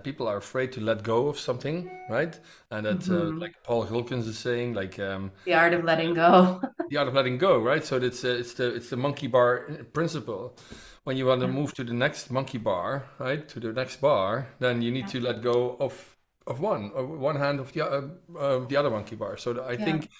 people 0.04 0.28
are 0.28 0.36
afraid 0.36 0.70
to 0.72 0.80
let 0.80 1.02
go 1.02 1.26
of 1.26 1.38
something, 1.38 1.90
right? 2.08 2.38
And 2.70 2.86
that, 2.86 3.08
uh, 3.08 3.12
mm-hmm. 3.12 3.36
uh, 3.36 3.40
like 3.40 3.54
Paul 3.64 3.84
Gulkins 3.84 4.26
is 4.26 4.38
saying, 4.38 4.74
like 4.74 4.98
um, 4.98 5.32
the 5.44 5.54
art 5.54 5.72
of 5.72 5.84
letting 5.84 6.14
go. 6.14 6.60
the 6.90 6.96
art 6.96 7.08
of 7.08 7.14
letting 7.14 7.38
go, 7.38 7.58
right? 7.58 7.84
So 7.84 7.96
it's 7.96 8.24
uh, 8.24 8.28
it's 8.28 8.54
the 8.54 8.74
it's 8.74 8.90
the 8.90 8.96
monkey 8.96 9.26
bar 9.26 9.68
principle. 9.92 10.56
When 11.04 11.16
you 11.16 11.26
want 11.26 11.40
to 11.40 11.48
move 11.48 11.72
to 11.74 11.84
the 11.84 11.94
next 11.94 12.30
monkey 12.30 12.58
bar, 12.58 13.08
right, 13.18 13.48
to 13.48 13.60
the 13.60 13.72
next 13.72 14.00
bar, 14.00 14.48
then 14.58 14.82
you 14.82 14.92
need 14.92 15.06
yeah. 15.06 15.20
to 15.20 15.20
let 15.20 15.42
go 15.42 15.76
of 15.80 16.16
of 16.46 16.60
one, 16.60 16.90
of 16.94 17.08
one 17.08 17.36
hand 17.36 17.60
of 17.60 17.72
the 17.72 17.82
uh, 17.82 18.02
uh, 18.38 18.66
the 18.66 18.76
other 18.76 18.90
monkey 18.90 19.16
bar. 19.16 19.36
So 19.36 19.60
I 19.62 19.72
yeah. 19.72 19.84
think 19.84 20.10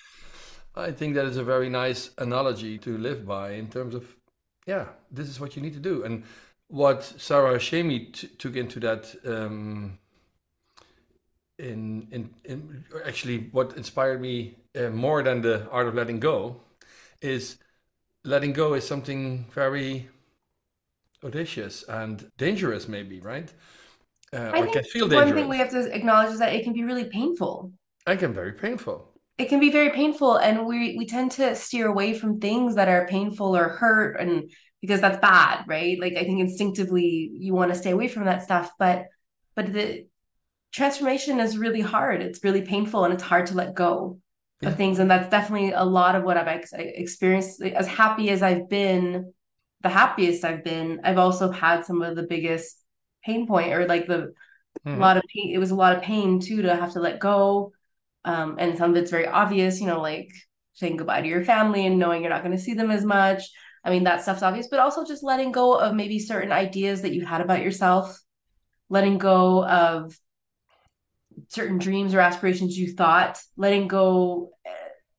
I 0.74 0.90
think 0.90 1.14
that 1.14 1.26
is 1.26 1.36
a 1.36 1.44
very 1.44 1.68
nice 1.68 2.10
analogy 2.18 2.78
to 2.78 2.98
live 2.98 3.26
by 3.26 3.52
in 3.52 3.68
terms 3.68 3.94
of 3.94 4.16
yeah, 4.66 4.86
this 5.10 5.28
is 5.28 5.40
what 5.40 5.56
you 5.56 5.62
need 5.62 5.72
to 5.74 5.80
do 5.80 6.04
and 6.04 6.24
what 6.68 7.00
Sahar 7.00 7.57
Hashemi 7.57 8.12
t- 8.12 8.28
took 8.38 8.57
into 8.57 8.78
that 8.81 9.14
um, 9.26 9.98
in, 11.59 12.07
in, 12.12 12.31
in 12.44 12.85
actually 13.04 13.48
what 13.52 13.76
inspired 13.76 14.20
me 14.20 14.57
uh, 14.78 14.90
more 14.90 15.22
than 15.22 15.40
the 15.40 15.68
art 15.70 15.88
of 15.88 15.94
letting 15.94 16.20
go 16.20 16.57
is 17.20 17.59
letting 18.24 18.52
go 18.52 18.74
is 18.74 18.87
something 18.87 19.46
very 19.52 20.09
audacious 21.24 21.83
and 21.88 22.31
dangerous 22.37 22.87
maybe 22.87 23.20
right? 23.20 23.52
Uh, 24.33 24.50
I 24.52 24.66
can 24.66 24.85
feel 24.85 25.09
dangerous. 25.09 25.31
one 25.31 25.35
thing 25.35 25.48
we 25.48 25.57
have 25.57 25.70
to 25.70 25.90
acknowledge 25.94 26.33
is 26.33 26.38
that 26.38 26.52
it 26.52 26.62
can 26.62 26.74
be 26.74 26.85
really 26.85 27.07
painful. 27.07 27.72
It 28.07 28.18
can 28.18 28.33
very 28.33 28.52
painful. 28.52 29.09
It 29.38 29.48
can 29.48 29.59
be 29.59 29.70
very 29.70 29.90
painful 29.90 30.37
and 30.37 30.66
we 30.66 30.96
we 30.98 31.07
tend 31.07 31.31
to 31.33 31.54
steer 31.54 31.88
away 31.88 32.12
from 32.12 32.40
things 32.40 32.74
that 32.74 32.88
are 32.88 33.07
painful 33.07 33.57
or 33.57 33.68
hurt 33.68 34.20
and 34.20 34.50
because 34.80 35.00
that's 35.00 35.18
bad, 35.18 35.64
right? 35.66 35.98
Like 35.98 36.14
I 36.16 36.24
think 36.24 36.40
instinctively 36.40 37.30
you 37.32 37.54
want 37.54 37.72
to 37.72 37.78
stay 37.78 37.90
away 37.90 38.08
from 38.08 38.24
that 38.24 38.42
stuff, 38.42 38.70
but 38.78 39.06
but 39.54 39.72
the 39.72 40.06
transformation 40.72 41.40
is 41.40 41.58
really 41.58 41.80
hard. 41.80 42.22
It's 42.22 42.44
really 42.44 42.62
painful 42.62 43.04
and 43.04 43.12
it's 43.12 43.22
hard 43.22 43.46
to 43.46 43.54
let 43.54 43.74
go 43.74 44.20
yeah. 44.60 44.68
of 44.68 44.76
things 44.76 44.98
and 44.98 45.10
that's 45.10 45.30
definitely 45.30 45.72
a 45.72 45.84
lot 45.84 46.14
of 46.14 46.24
what 46.24 46.36
I've 46.36 46.48
ex- 46.48 46.72
experienced 46.72 47.62
as 47.62 47.86
happy 47.86 48.30
as 48.30 48.42
I've 48.42 48.68
been, 48.68 49.32
the 49.82 49.88
happiest 49.88 50.44
I've 50.44 50.64
been, 50.64 51.00
I've 51.04 51.18
also 51.18 51.50
had 51.50 51.84
some 51.84 52.02
of 52.02 52.16
the 52.16 52.24
biggest 52.24 52.76
pain 53.24 53.46
point 53.46 53.72
or 53.72 53.86
like 53.86 54.06
the 54.06 54.32
mm-hmm. 54.86 54.94
a 54.94 54.98
lot 54.98 55.16
of 55.16 55.22
pain 55.34 55.52
it 55.54 55.58
was 55.58 55.70
a 55.70 55.76
lot 55.76 55.96
of 55.96 56.02
pain 56.02 56.40
too 56.40 56.62
to 56.62 56.74
have 56.74 56.92
to 56.92 57.00
let 57.00 57.18
go 57.18 57.72
um, 58.24 58.56
and 58.58 58.78
some 58.78 58.90
of 58.90 58.96
it's 58.96 59.10
very 59.10 59.26
obvious 59.26 59.80
you 59.80 59.86
know 59.86 60.00
like 60.00 60.30
saying 60.74 60.96
goodbye 60.96 61.20
to 61.20 61.28
your 61.28 61.44
family 61.44 61.86
and 61.86 61.98
knowing 61.98 62.22
you're 62.22 62.30
not 62.30 62.44
going 62.44 62.56
to 62.56 62.62
see 62.62 62.74
them 62.74 62.90
as 62.90 63.04
much 63.04 63.50
I 63.84 63.90
mean, 63.90 64.04
that 64.04 64.22
stuff's 64.22 64.42
obvious, 64.42 64.68
but 64.68 64.80
also 64.80 65.04
just 65.04 65.22
letting 65.22 65.52
go 65.52 65.78
of 65.78 65.94
maybe 65.94 66.18
certain 66.18 66.52
ideas 66.52 67.02
that 67.02 67.14
you 67.14 67.24
had 67.24 67.40
about 67.40 67.62
yourself, 67.62 68.20
letting 68.88 69.18
go 69.18 69.64
of 69.64 70.18
certain 71.48 71.78
dreams 71.78 72.14
or 72.14 72.20
aspirations 72.20 72.76
you 72.76 72.92
thought, 72.92 73.40
letting 73.56 73.88
go, 73.88 74.50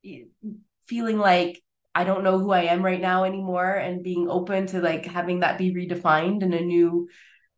eh, 0.04 0.20
feeling 0.88 1.18
like 1.18 1.62
I 1.96 2.04
don't 2.04 2.24
know 2.24 2.38
who 2.38 2.52
I 2.52 2.64
am 2.64 2.84
right 2.84 3.02
now 3.02 3.24
anymore, 3.24 3.74
and 3.74 4.04
being 4.04 4.30
open 4.30 4.68
to 4.68 4.82
like 4.82 5.06
having 5.06 5.40
that 5.40 5.58
be 5.58 5.74
redefined 5.74 6.44
in 6.44 6.54
a 6.54 6.62
new, 6.62 7.10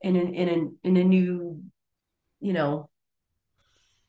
in 0.02 0.16
an 0.16 0.34
in 0.34 0.48
an 0.48 0.78
in 0.84 0.98
a 0.98 1.04
new, 1.04 1.62
you 2.40 2.54
know, 2.54 2.90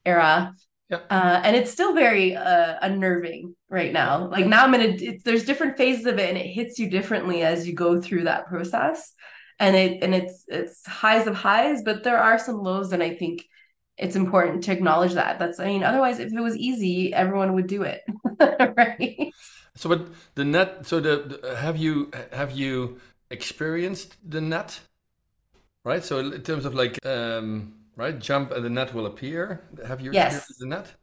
era. 0.05 0.55
Uh, 0.92 1.40
and 1.44 1.57
it's 1.57 1.70
still 1.70 1.94
very 1.94 2.37
uh, 2.37 2.76
unnerving 2.83 3.55
right 3.68 3.92
now. 3.92 4.28
Like 4.28 4.46
now 4.46 4.64
I'm 4.64 4.74
in 4.74 4.81
a, 4.81 5.18
there's 5.24 5.44
different 5.44 5.76
phases 5.76 6.07
of 6.07 6.18
it 6.18 6.28
and 6.28 6.38
it 6.38 6.46
hits 6.46 6.78
you 6.78 6.90
differently 6.90 7.42
as 7.42 7.66
you 7.66 7.74
go 7.74 8.00
through 8.00 8.24
that 8.24 8.46
process. 8.46 9.14
And 9.59 9.76
it, 9.76 10.02
and 10.02 10.14
it's, 10.14 10.44
it's 10.48 10.87
highs 10.87 11.26
of 11.26 11.35
highs, 11.35 11.83
but 11.83 12.02
there 12.02 12.18
are 12.18 12.38
some 12.38 12.62
lows. 12.62 12.92
And 12.92 13.02
I 13.02 13.14
think 13.14 13.44
it's 13.96 14.16
important 14.16 14.64
to 14.64 14.72
acknowledge 14.72 15.14
that. 15.14 15.38
That's, 15.38 15.61
I 15.61 15.66
mean, 15.66 15.83
otherwise, 15.83 16.18
if 16.18 16.33
it 16.33 16.40
was 16.40 16.57
easy, 16.57 17.14
everyone 17.14 17.55
would 17.55 17.66
do 17.66 17.83
it. 17.83 18.02
right. 18.76 19.33
So, 19.76 19.88
but 19.88 20.09
the 20.35 20.44
net, 20.44 20.87
so 20.87 21.00
the, 21.00 21.38
the, 21.42 21.57
have 21.57 21.76
you, 21.76 22.11
have 22.33 22.52
you 22.52 23.00
experienced 23.31 24.16
the 24.28 24.40
net? 24.40 24.81
Right. 25.85 26.05
So 26.05 26.18
in 26.18 26.42
terms 26.42 26.64
of 26.64 26.74
like, 26.74 27.05
um, 27.07 27.74
right? 27.96 28.18
Jump 28.18 28.50
and 28.52 28.64
the 28.64 28.70
net 28.70 28.94
will 28.94 29.07
appear. 29.07 29.64
Have 29.87 30.00
you 30.00 30.12
yes. 30.12 30.37
experienced 30.37 30.59
the 30.61 30.66
net? 30.66 30.94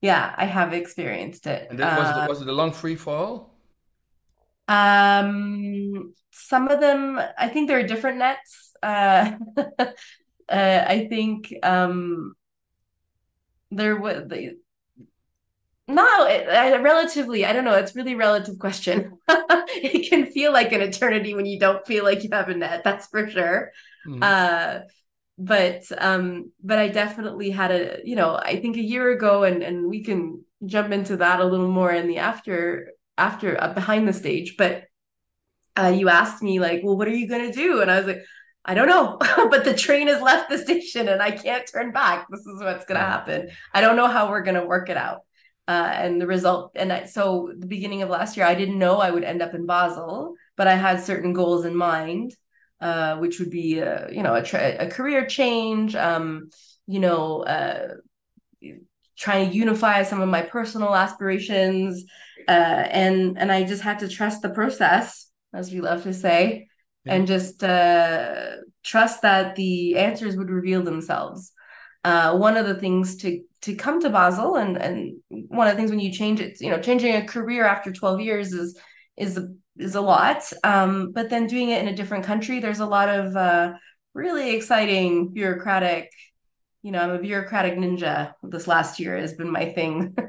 Yeah, 0.00 0.34
I 0.36 0.44
have 0.44 0.72
experienced 0.72 1.46
it. 1.46 1.68
And 1.70 1.78
then, 1.78 1.96
was, 1.96 2.06
uh, 2.06 2.20
it, 2.24 2.28
was 2.28 2.42
it 2.42 2.48
a 2.48 2.52
long 2.52 2.72
free 2.72 2.96
fall? 2.96 3.54
Um, 4.68 6.12
some 6.30 6.68
of 6.68 6.80
them, 6.80 7.20
I 7.38 7.48
think 7.48 7.68
there 7.68 7.78
are 7.78 7.86
different 7.86 8.18
nets. 8.18 8.72
Uh, 8.82 9.32
uh 10.48 10.84
I 10.88 11.06
think 11.10 11.52
um, 11.62 12.34
there 13.70 13.96
was 13.96 14.28
the 14.28 14.56
no, 15.88 16.26
it, 16.26 16.48
I, 16.48 16.76
relatively, 16.78 17.44
I 17.44 17.52
don't 17.52 17.64
know. 17.64 17.74
It's 17.74 17.94
really 17.94 18.16
relative 18.16 18.58
question. 18.58 19.18
it 19.28 20.10
can 20.10 20.26
feel 20.26 20.52
like 20.52 20.72
an 20.72 20.80
eternity 20.80 21.32
when 21.32 21.46
you 21.46 21.60
don't 21.60 21.86
feel 21.86 22.02
like 22.02 22.24
you 22.24 22.30
have 22.32 22.48
a 22.48 22.54
net. 22.56 22.82
That's 22.82 23.06
for 23.06 23.30
sure. 23.30 23.70
Mm-hmm. 24.04 24.20
Uh, 24.20 24.80
but 25.38 25.82
um 25.98 26.50
but 26.62 26.78
i 26.78 26.88
definitely 26.88 27.50
had 27.50 27.70
a 27.70 27.98
you 28.04 28.16
know 28.16 28.36
i 28.36 28.58
think 28.58 28.76
a 28.76 28.82
year 28.82 29.10
ago 29.10 29.44
and 29.44 29.62
and 29.62 29.86
we 29.86 30.02
can 30.02 30.42
jump 30.64 30.92
into 30.92 31.18
that 31.18 31.40
a 31.40 31.44
little 31.44 31.68
more 31.68 31.92
in 31.92 32.08
the 32.08 32.18
after 32.18 32.92
after 33.18 33.62
uh, 33.62 33.72
behind 33.74 34.08
the 34.08 34.12
stage 34.12 34.56
but 34.56 34.84
uh 35.78 35.92
you 35.94 36.08
asked 36.08 36.42
me 36.42 36.58
like 36.58 36.80
well 36.82 36.96
what 36.96 37.08
are 37.08 37.14
you 37.14 37.28
going 37.28 37.50
to 37.50 37.52
do? 37.52 37.82
And 37.82 37.90
i 37.90 37.98
was 37.98 38.06
like 38.06 38.22
i 38.64 38.74
don't 38.74 38.88
know. 38.88 39.18
But 39.50 39.64
the 39.64 39.74
train 39.74 40.08
has 40.08 40.22
left 40.22 40.48
the 40.50 40.58
station 40.58 41.08
and 41.08 41.22
i 41.22 41.30
can't 41.30 41.68
turn 41.70 41.92
back. 41.92 42.26
This 42.30 42.40
is 42.40 42.60
what's 42.60 42.86
going 42.86 42.98
to 42.98 43.06
happen. 43.06 43.50
I 43.74 43.80
don't 43.80 43.96
know 43.96 44.08
how 44.08 44.30
we're 44.30 44.42
going 44.42 44.60
to 44.60 44.66
work 44.66 44.88
it 44.88 44.96
out 44.96 45.20
uh, 45.68 45.90
and 45.92 46.20
the 46.20 46.26
result 46.26 46.72
and 46.76 46.92
I, 46.92 47.04
so 47.06 47.52
the 47.56 47.66
beginning 47.66 48.02
of 48.02 48.08
last 48.08 48.36
year 48.36 48.46
i 48.46 48.54
didn't 48.54 48.78
know 48.78 48.98
i 48.98 49.10
would 49.10 49.24
end 49.24 49.42
up 49.42 49.54
in 49.54 49.66
basel 49.66 50.34
but 50.56 50.68
i 50.68 50.74
had 50.74 51.02
certain 51.02 51.32
goals 51.32 51.64
in 51.64 51.74
mind 51.74 52.34
uh, 52.80 53.16
which 53.16 53.38
would 53.38 53.50
be 53.50 53.78
a, 53.78 54.08
you 54.10 54.22
know 54.22 54.34
a, 54.34 54.42
tra- 54.42 54.76
a 54.78 54.88
career 54.88 55.26
change 55.26 55.94
um, 55.94 56.50
you 56.86 57.00
know 57.00 57.42
uh, 57.42 57.94
trying 59.16 59.50
to 59.50 59.56
unify 59.56 60.02
some 60.02 60.20
of 60.20 60.28
my 60.28 60.42
personal 60.42 60.94
aspirations 60.94 62.04
uh, 62.48 62.50
and 62.50 63.38
and 63.38 63.50
i 63.50 63.62
just 63.64 63.82
had 63.82 63.98
to 63.98 64.08
trust 64.08 64.42
the 64.42 64.50
process 64.50 65.30
as 65.54 65.72
we 65.72 65.80
love 65.80 66.02
to 66.02 66.12
say 66.12 66.68
yeah. 67.04 67.14
and 67.14 67.26
just 67.26 67.64
uh, 67.64 68.56
trust 68.84 69.22
that 69.22 69.56
the 69.56 69.96
answers 69.96 70.36
would 70.36 70.50
reveal 70.50 70.82
themselves 70.82 71.52
uh, 72.06 72.36
one 72.36 72.56
of 72.56 72.66
the 72.66 72.74
things 72.76 73.16
to 73.16 73.42
to 73.62 73.74
come 73.74 74.00
to 74.00 74.08
Basel 74.08 74.54
and 74.54 74.76
and 74.76 75.16
one 75.28 75.66
of 75.66 75.72
the 75.72 75.76
things 75.76 75.90
when 75.90 75.98
you 75.98 76.12
change 76.12 76.38
it, 76.38 76.60
you 76.60 76.70
know, 76.70 76.80
changing 76.80 77.16
a 77.16 77.26
career 77.26 77.64
after 77.64 77.90
12 77.90 78.20
years 78.20 78.52
is 78.52 78.78
is 79.16 79.36
a, 79.36 79.48
is 79.76 79.94
a 79.94 80.00
lot. 80.00 80.50
Um, 80.64 81.12
but 81.12 81.30
then 81.30 81.46
doing 81.46 81.70
it 81.70 81.82
in 81.82 81.88
a 81.88 81.96
different 81.96 82.24
country, 82.24 82.60
there's 82.60 82.80
a 82.80 82.86
lot 82.86 83.08
of 83.08 83.36
uh, 83.36 83.74
really 84.14 84.54
exciting 84.54 85.32
bureaucratic 85.32 86.10
you 86.86 86.92
know, 86.92 87.00
I'm 87.00 87.10
a 87.10 87.18
bureaucratic 87.18 87.74
ninja. 87.76 88.34
This 88.44 88.68
last 88.68 89.00
year 89.00 89.18
has 89.18 89.34
been 89.34 89.50
my 89.50 89.72
thing. 89.72 90.16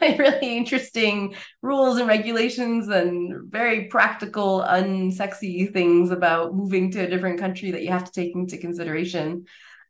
Mm. 0.00 0.18
really 0.18 0.56
interesting 0.56 1.34
rules 1.60 1.98
and 1.98 2.08
regulations 2.08 2.88
and 2.88 3.50
very 3.52 3.84
practical, 3.84 4.64
unsexy 4.66 5.70
things 5.70 6.10
about 6.10 6.54
moving 6.54 6.90
to 6.92 7.00
a 7.00 7.06
different 7.06 7.38
country 7.38 7.72
that 7.72 7.82
you 7.82 7.90
have 7.90 8.04
to 8.04 8.12
take 8.12 8.34
into 8.34 8.56
consideration. 8.56 9.44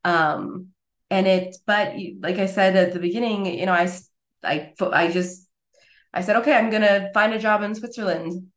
Um, 0.05 0.71
and 1.11 1.29
it, 1.29 1.57
but 1.65 1.95
like 2.19 2.39
I 2.39 2.47
said 2.47 2.75
at 2.75 2.93
the 2.93 2.99
beginning, 2.99 3.47
you 3.47 3.67
know, 3.67 3.73
I, 3.73 3.89
I, 4.43 4.73
I 4.81 5.13
just, 5.13 5.47
I 6.13 6.23
said, 6.23 6.37
okay, 6.37 6.55
I'm 6.55 6.71
gonna 6.71 7.11
find 7.15 7.33
a 7.33 7.39
job 7.39 7.63
in 7.63 7.75
Switzerland 7.75 8.49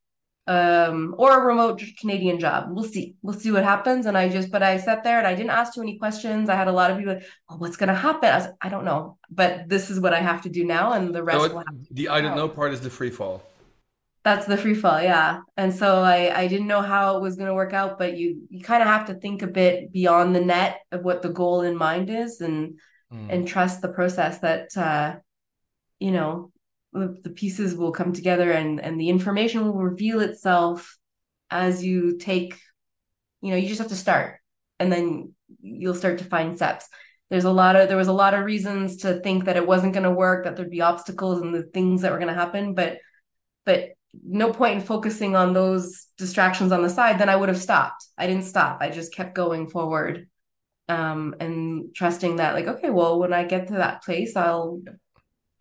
um, 0.48 1.16
or 1.18 1.39
a 1.39 1.46
remote 1.46 1.82
Canadian 2.00 2.39
job. 2.39 2.68
We'll 2.70 2.84
see. 2.84 3.16
We'll 3.22 3.39
see 3.39 3.52
what 3.52 3.63
happens. 3.63 4.06
And 4.06 4.18
I 4.18 4.28
just, 4.28 4.52
but 4.52 4.62
I 4.62 4.78
sat 4.78 5.04
there 5.04 5.18
and 5.18 5.28
I 5.28 5.36
didn't 5.36 5.52
ask 5.52 5.74
too 5.74 5.82
many 5.82 5.98
questions. 5.98 6.50
I 6.50 6.56
had 6.56 6.68
a 6.68 6.72
lot 6.72 6.92
of 6.92 6.98
people, 6.98 7.20
oh, 7.50 7.56
what's 7.58 7.78
going 7.78 7.88
to 7.88 7.96
happen? 7.96 8.30
I, 8.30 8.38
was, 8.38 8.48
I 8.62 8.70
don't 8.70 8.84
know, 8.84 9.18
but 9.30 9.70
this 9.70 9.89
is 9.89 10.00
what 10.00 10.13
I 10.13 10.20
have 10.20 10.42
to 10.42 10.50
do 10.50 10.66
now, 10.66 10.94
and 10.94 11.16
the 11.16 11.24
rest. 11.24 11.54
No, 11.54 11.63
the 11.92 12.10
I 12.10 12.22
don't 12.22 12.36
know 12.36 12.50
part 12.50 12.74
is 12.74 12.82
the 12.82 12.89
free 12.89 13.10
fall. 13.10 13.44
That's 14.26 14.46
the 14.46 14.56
free 14.56 14.74
fall, 14.74 15.02
yeah. 15.02 15.42
And 15.58 15.76
so 15.76 16.00
I, 16.00 16.38
I 16.38 16.48
didn't 16.48 16.68
know 16.68 16.82
how 16.82 17.18
it 17.18 17.22
was 17.22 17.36
going 17.36 17.50
to 17.50 17.54
work 17.54 17.74
out, 17.74 18.00
but 18.00 18.18
you, 18.18 18.44
you 18.50 18.63
kind 18.63 18.82
of 18.82 18.88
have 18.88 19.08
to 19.08 19.16
think 19.16 19.42
a 19.42 19.48
bit 19.48 19.92
beyond 19.92 20.34
the 20.34 20.39
net 20.39 20.80
of 20.94 21.04
what 21.04 21.22
the 21.22 21.30
goal 21.30 21.62
in 21.62 21.76
mind 21.76 22.10
is, 22.10 22.39
and 22.39 22.80
mm. 23.13 23.28
and 23.30 23.46
trust 23.46 23.82
the 23.82 23.89
process 23.89 24.39
that, 24.39 24.76
uh, 24.78 25.16
you 26.00 26.12
know, 26.12 26.53
the, 26.93 27.29
pieces 27.29 27.75
will 27.75 27.91
come 27.91 28.13
together 28.13 28.51
and 28.51 28.79
and 28.79 28.99
the 28.99 29.10
information 29.10 29.63
will 29.63 29.73
reveal 29.73 30.19
itself 30.19 30.97
as 31.49 31.84
you 31.84 32.17
take 32.17 32.60
you 33.41 33.51
know 33.51 33.58
you 33.58 33.67
just 33.67 33.79
have 33.79 33.89
to 33.89 33.95
start 33.95 34.39
and 34.79 34.91
then 34.91 35.34
you'll 35.62 35.95
start 35.95 36.19
to 36.19 36.25
find 36.25 36.56
steps. 36.56 36.88
There's 37.29 37.45
a 37.45 37.51
lot 37.51 37.75
of 37.75 37.88
there 37.88 37.97
was 37.97 38.08
a 38.08 38.13
lot 38.13 38.34
of 38.34 38.45
reasons 38.45 38.97
to 38.97 39.19
think 39.21 39.45
that 39.45 39.58
it 39.58 39.65
wasn't 39.65 39.93
going 39.93 40.03
to 40.03 40.12
work 40.12 40.43
that 40.43 40.56
there'd 40.56 40.69
be 40.69 40.82
obstacles 40.82 41.41
and 41.41 41.53
the 41.53 41.63
things 41.63 42.01
that 42.01 42.12
were 42.12 42.19
going 42.19 42.34
to 42.34 42.34
happen 42.34 42.73
but 42.73 42.99
but 43.65 43.89
no 44.23 44.51
point 44.53 44.75
in 44.75 44.82
focusing 44.82 45.36
on 45.36 45.53
those 45.53 46.08
distractions 46.17 46.71
on 46.71 46.84
the 46.84 46.89
side. 46.89 47.19
Then 47.19 47.29
i 47.29 47.36
would 47.36 47.49
have 47.49 47.62
stopped. 47.62 48.06
I 48.17 48.27
didn't 48.27 48.43
stop. 48.43 48.77
I 48.82 48.89
just 48.89 49.13
kept 49.13 49.34
going 49.34 49.69
forward 49.69 50.27
um 50.89 51.34
and 51.39 51.95
trusting 51.95 52.36
that 52.38 52.53
like 52.53 52.67
okay 52.67 52.89
well 52.89 53.17
when 53.17 53.32
i 53.32 53.45
get 53.45 53.67
to 53.67 53.75
that 53.75 54.03
place 54.03 54.36
i'll 54.36 54.82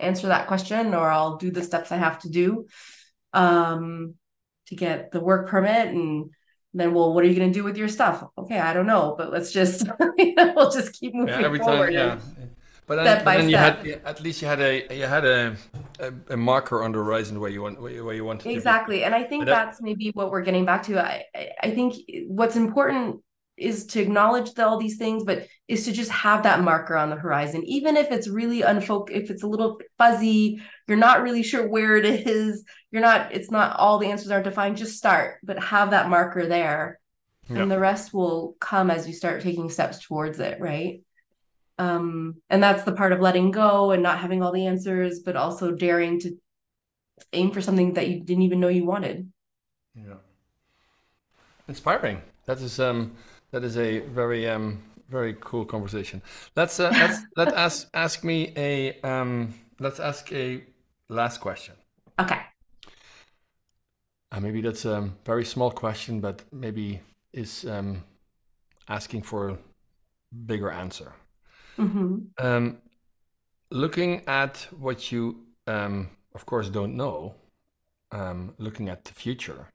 answer 0.03 0.29
that 0.29 0.47
question 0.47 0.95
or 0.95 1.11
I'll 1.11 1.37
do 1.37 1.51
the 1.51 1.63
steps 1.63 1.93
I 1.93 1.97
have 1.97 2.19
to 2.21 2.29
do 2.29 2.67
um, 3.33 4.15
to 4.67 4.77
get 4.77 5.11
the 5.13 5.21
work 5.21 5.49
permit 5.49 5.89
and 5.89 6.31
then 6.75 6.95
well 6.95 7.13
what 7.13 7.25
are 7.25 7.29
you 7.29 7.35
going 7.35 7.53
to 7.53 7.59
do 7.59 7.65
with 7.65 7.77
your 7.77 7.89
stuff? 7.89 8.25
Okay 8.39 8.59
I 8.59 8.73
don't 8.73 8.87
know 8.87 9.15
but 9.17 9.31
let's 9.31 9.53
just 9.53 9.87
you 10.19 10.35
know, 10.35 10.53
we'll 10.57 10.71
just 10.71 10.99
keep 10.99 11.15
moving 11.15 11.41
yeah, 11.41 11.47
every 11.47 11.59
forward 11.59 11.93
time 11.93 12.21
yeah. 12.39 12.47
But 12.87 13.05
then, 13.05 13.25
but 13.25 13.37
then 13.39 13.49
you 13.49 13.57
had 13.57 13.87
at 14.05 14.21
least 14.21 14.43
you 14.43 14.49
had 14.49 14.61
a 14.61 14.87
you 14.95 15.07
had 15.07 15.25
a, 15.25 15.57
a, 16.01 16.13
a, 16.31 16.37
marker 16.37 16.83
on 16.83 16.91
the 16.91 16.99
horizon 16.99 17.39
where 17.39 17.49
you 17.49 17.63
want 17.63 17.81
where 17.81 18.13
you 18.13 18.25
want 18.25 18.45
exactly 18.45 19.05
and 19.05 19.15
I 19.15 19.23
think 19.23 19.45
that, 19.45 19.53
that's 19.53 19.81
maybe 19.81 20.11
what 20.11 20.31
we're 20.33 20.43
getting 20.43 20.65
back 20.65 20.83
to. 20.85 21.01
I 21.01 21.25
I 21.63 21.71
think 21.71 21.95
what's 22.27 22.57
important 22.57 23.23
is 23.57 23.87
to 23.87 24.01
acknowledge 24.01 24.55
the, 24.55 24.67
all 24.67 24.79
these 24.79 24.97
things, 24.97 25.25
but 25.25 25.47
is 25.69 25.85
to 25.85 25.93
just 25.93 26.11
have 26.11 26.43
that 26.43 26.63
marker 26.63 26.97
on 26.97 27.11
the 27.11 27.17
horizon, 27.17 27.63
even 27.65 27.97
if 27.97 28.11
it's 28.11 28.29
really 28.29 28.63
unfoc, 28.63 29.11
if 29.11 29.31
it's 29.31 29.43
a 29.43 29.47
little 29.47 29.81
fuzzy, 29.99 30.61
you're 30.89 30.97
not 30.97 31.23
really 31.23 31.43
sure 31.43 31.69
where 31.69 31.97
it 31.97 32.05
is, 32.05 32.65
you're 32.91 33.03
not, 33.03 33.33
it's 33.33 33.51
not 33.51 33.77
all 33.77 33.99
the 33.99 34.09
answers 34.09 34.31
aren't 34.31 34.45
defined. 34.45 34.77
Just 34.77 34.97
start, 34.97 35.39
but 35.43 35.63
have 35.63 35.91
that 35.91 36.09
marker 36.09 36.47
there, 36.47 36.99
and 37.49 37.71
the 37.71 37.79
rest 37.79 38.15
will 38.15 38.57
come 38.61 38.91
as 38.91 39.07
you 39.07 39.13
start 39.13 39.43
taking 39.43 39.69
steps 39.69 39.99
towards 40.07 40.41
it, 40.41 40.59
right? 40.59 41.03
Um, 41.79 42.37
and 42.49 42.63
that's 42.63 42.85
the 42.85 42.93
part 42.93 43.13
of 43.13 43.21
letting 43.21 43.51
go 43.51 43.91
and 43.91 44.03
not 44.03 44.19
having 44.19 44.43
all 44.43 44.53
the 44.53 44.67
answers, 44.67 45.21
but 45.21 45.37
also 45.37 45.73
daring 45.73 46.21
to 46.21 46.39
aim 47.33 47.51
for 47.51 47.61
something 47.61 47.95
that 47.95 48.09
you 48.09 48.21
didn't 48.21 48.45
even 48.45 48.61
know 48.61 48.69
you 48.69 48.85
wanted. 48.85 49.31
Yeah, 49.95 50.15
inspiring. 51.69 52.23
That 52.47 52.61
is 52.61 52.81
um 52.81 53.17
that 53.53 53.63
is 53.65 53.77
a 53.77 54.01
very 54.01 54.49
um 54.49 54.83
very 55.09 55.37
cool 55.41 55.65
conversation. 55.65 56.23
Let's 56.57 56.81
uh, 56.81 56.91
let's 56.93 57.21
let 57.37 57.55
ask 57.55 57.89
ask 57.95 58.25
me 58.25 58.53
a 58.57 59.01
um 59.03 59.55
let's 59.79 60.01
ask 60.01 60.33
a 60.33 60.65
last 61.09 61.41
question. 61.41 61.75
Okay. 62.19 62.41
Uh, 64.33 64.41
maybe 64.41 64.63
that's 64.63 64.87
a 64.87 65.11
very 65.27 65.45
small 65.45 65.71
question, 65.71 66.21
but 66.21 66.43
maybe 66.51 67.01
is 67.35 67.67
um, 67.67 68.03
asking 68.89 69.23
for 69.23 69.51
a 69.51 69.59
bigger 70.47 70.71
answer. 70.71 71.13
Mm-hmm. 71.79 72.17
Um, 72.39 72.79
looking 73.71 74.23
at 74.27 74.67
what 74.79 75.13
you, 75.13 75.45
um, 75.67 76.09
of 76.35 76.47
course, 76.47 76.71
don't 76.71 76.97
know, 76.97 77.35
um, 78.11 78.55
looking 78.59 78.89
at 78.89 79.05
the 79.05 79.13
future, 79.13 79.69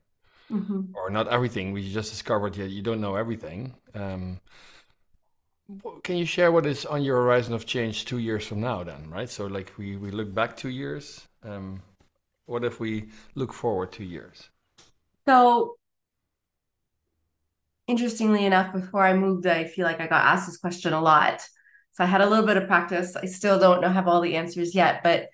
mm-hmm. 0.51 0.81
or 0.95 1.09
not 1.09 1.27
everything. 1.27 1.71
We 1.71 1.91
just 1.91 2.11
discovered 2.11 2.55
yet 2.55 2.69
you 2.69 2.81
don't 2.81 3.01
know 3.01 3.15
everything. 3.15 3.75
Um, 3.93 4.39
can 6.03 6.15
you 6.15 6.25
share 6.25 6.51
what 6.51 6.65
is 6.65 6.85
on 6.85 7.03
your 7.03 7.17
horizon 7.17 7.53
of 7.53 7.65
change 7.65 8.05
two 8.05 8.19
years 8.19 8.47
from 8.47 8.61
now? 8.61 8.83
Then, 8.83 9.09
right? 9.09 9.29
So, 9.29 9.47
like 9.47 9.73
we 9.77 9.97
we 9.97 10.11
look 10.11 10.33
back 10.33 10.55
two 10.55 10.69
years. 10.69 11.27
Um, 11.43 11.81
what 12.45 12.63
if 12.63 12.79
we 12.79 13.09
look 13.35 13.51
forward 13.51 13.91
two 13.91 14.05
years? 14.05 14.49
So, 15.27 15.75
interestingly 17.87 18.45
enough, 18.45 18.73
before 18.73 19.03
I 19.03 19.13
moved, 19.13 19.45
I 19.45 19.65
feel 19.65 19.85
like 19.85 19.99
I 19.99 20.07
got 20.07 20.25
asked 20.25 20.47
this 20.47 20.57
question 20.57 20.93
a 20.93 21.01
lot. 21.01 21.41
So 21.91 22.03
I 22.03 22.07
had 22.07 22.21
a 22.21 22.29
little 22.29 22.45
bit 22.45 22.57
of 22.57 22.67
practice. 22.67 23.15
I 23.15 23.25
still 23.25 23.59
don't 23.59 23.81
know 23.81 23.89
have 23.89 24.07
all 24.07 24.21
the 24.21 24.35
answers 24.35 24.75
yet, 24.75 25.01
but 25.03 25.29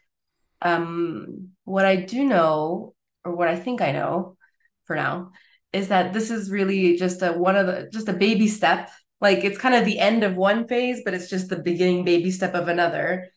um, 0.61 1.49
what 1.65 1.85
I 1.85 1.97
do 1.97 2.23
know, 2.23 2.95
or 3.25 3.35
what 3.35 3.49
I 3.49 3.57
think 3.57 3.81
I 3.81 3.91
know, 3.91 4.37
for 4.85 4.95
now 4.95 5.31
is 5.71 5.87
that 5.87 6.13
this 6.13 6.29
is 6.29 6.51
really 6.51 6.97
just 6.97 7.21
a 7.21 7.31
one 7.31 7.55
of 7.55 7.67
the 7.67 7.89
just 7.91 8.07
a 8.07 8.13
baby 8.13 8.47
step. 8.47 8.89
Like 9.21 9.43
it's 9.43 9.57
kind 9.57 9.75
of 9.75 9.85
the 9.85 9.99
end 9.99 10.23
of 10.23 10.35
one 10.35 10.67
phase 10.67 11.01
but 11.03 11.13
it's 11.13 11.29
just 11.29 11.49
the 11.49 11.57
beginning 11.57 12.03
baby 12.03 12.31
step 12.31 12.53
of 12.53 12.67
another 12.67 13.29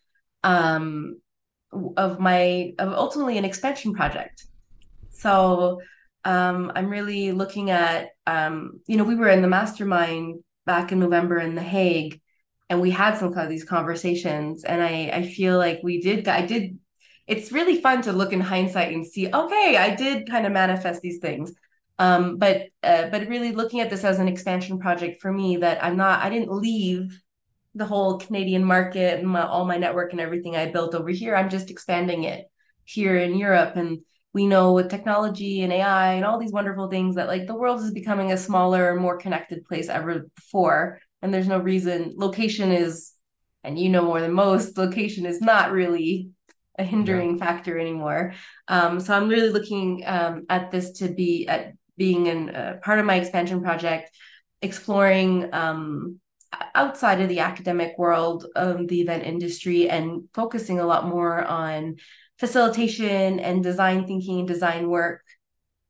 um 0.43 1.21
of 1.97 2.21
my 2.21 2.73
of 2.79 2.93
ultimately 2.93 3.39
an 3.39 3.45
expansion 3.45 3.95
project. 3.95 4.47
So 5.11 5.81
um 6.27 6.73
i'm 6.75 6.91
really 6.91 7.31
looking 7.33 7.71
at 7.71 8.09
um 8.27 8.81
you 8.87 8.97
know 8.97 9.05
we 9.05 9.15
were 9.15 9.29
in 9.29 9.43
the 9.43 9.49
mastermind 9.49 10.43
back 10.67 10.93
in 10.93 10.99
november 10.99 11.39
in 11.39 11.55
the 11.55 11.63
hague 11.63 12.21
and 12.69 12.81
we 12.81 12.91
had 12.91 13.17
some 13.17 13.33
kind 13.33 13.45
of 13.45 13.51
these 13.51 13.65
conversations 13.65 14.65
and 14.65 14.83
i 14.83 15.11
i 15.15 15.23
feel 15.23 15.57
like 15.57 15.81
we 15.83 16.01
did 16.01 16.27
i 16.29 16.45
did 16.45 16.79
it's 17.27 17.53
really 17.53 17.81
fun 17.81 18.03
to 18.03 18.13
look 18.13 18.33
in 18.33 18.41
hindsight 18.41 18.93
and 18.93 19.07
see 19.07 19.29
okay 19.33 19.77
i 19.77 19.95
did 19.95 20.29
kind 20.31 20.47
of 20.47 20.53
manifest 20.53 21.03
these 21.03 21.19
things. 21.19 21.53
Um, 21.99 22.37
but 22.37 22.69
uh, 22.83 23.09
but 23.09 23.27
really 23.27 23.53
looking 23.53 23.81
at 23.81 23.89
this 23.89 24.05
as 24.05 24.19
an 24.19 24.29
expansion 24.29 24.79
project 24.79 25.23
for 25.23 25.33
me 25.33 25.57
that 25.59 25.83
i'm 25.83 25.97
not 25.97 26.23
i 26.23 26.29
didn't 26.29 26.53
leave 26.53 27.19
the 27.75 27.87
whole 27.87 28.19
canadian 28.19 28.65
market 28.65 29.19
and 29.19 29.29
my, 29.29 29.47
all 29.47 29.65
my 29.65 29.79
network 29.79 30.13
and 30.13 30.21
everything 30.21 30.57
i 30.57 30.67
built 30.67 30.95
over 30.95 31.09
here. 31.09 31.35
I'm 31.35 31.49
just 31.49 31.71
expanding 31.71 32.25
it 32.25 32.47
here 32.85 33.17
in 33.17 33.39
europe. 33.39 33.77
And 33.77 34.01
we 34.35 34.47
know 34.47 34.75
with 34.75 34.91
technology 34.91 35.63
and 35.63 35.73
ai 35.73 36.13
and 36.13 36.25
all 36.27 36.39
these 36.39 36.53
wonderful 36.53 36.89
things 36.89 37.15
that 37.15 37.29
like 37.29 37.47
the 37.47 37.55
world 37.55 37.81
is 37.81 37.93
becoming 37.93 38.33
a 38.33 38.37
smaller 38.37 38.95
more 39.01 39.17
connected 39.17 39.65
place 39.65 39.89
ever 39.89 40.27
before. 40.37 41.01
And 41.23 41.33
there's 41.33 41.49
no 41.49 41.59
reason 41.59 42.13
location 42.17 42.73
is 42.73 43.13
and 43.65 43.79
you 43.79 43.89
know 43.89 44.03
more 44.03 44.21
than 44.21 44.33
most 44.33 44.77
location 44.77 45.25
is 45.25 45.41
not 45.41 45.73
really 45.73 46.31
a 46.79 46.85
hindering 46.85 47.39
yeah. 47.39 47.45
factor 47.45 47.79
anymore. 47.79 48.35
Um, 48.69 49.01
so 49.01 49.15
I'm 49.15 49.29
really 49.29 49.51
looking 49.51 50.03
um, 50.07 50.47
at 50.49 50.71
this 50.71 50.93
to 50.99 51.09
be 51.09 51.47
at 51.49 51.75
being 51.97 52.27
in 52.27 52.51
uh, 52.51 52.79
part 52.83 52.99
of 52.99 53.07
my 53.07 53.17
expansion 53.17 53.63
project, 53.63 54.11
exploring 54.63 55.49
um, 55.53 56.21
outside 56.75 57.21
of 57.21 57.29
the 57.29 57.41
academic 57.41 57.99
world, 57.99 58.47
um, 58.57 58.87
the 58.87 59.01
event 59.01 59.25
industry, 59.25 59.89
and 59.89 60.29
focusing 60.35 60.79
a 60.79 60.87
lot 60.87 61.07
more 61.07 61.45
on 61.45 61.97
facilitation 62.39 63.41
and 63.41 63.63
design 63.63 64.07
thinking 64.07 64.41
and 64.41 64.49
design 64.49 64.89
work. 64.89 65.23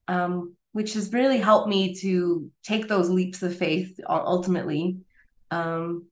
Um, 0.09 0.57
which 0.77 0.92
has 0.92 1.11
really 1.11 1.38
helped 1.38 1.68
me 1.68 1.94
to 1.94 2.51
take 2.62 2.87
those 2.87 3.09
leaps 3.09 3.42
of 3.42 3.57
faith 3.57 3.99
ultimately 4.07 4.99
um, 5.51 6.07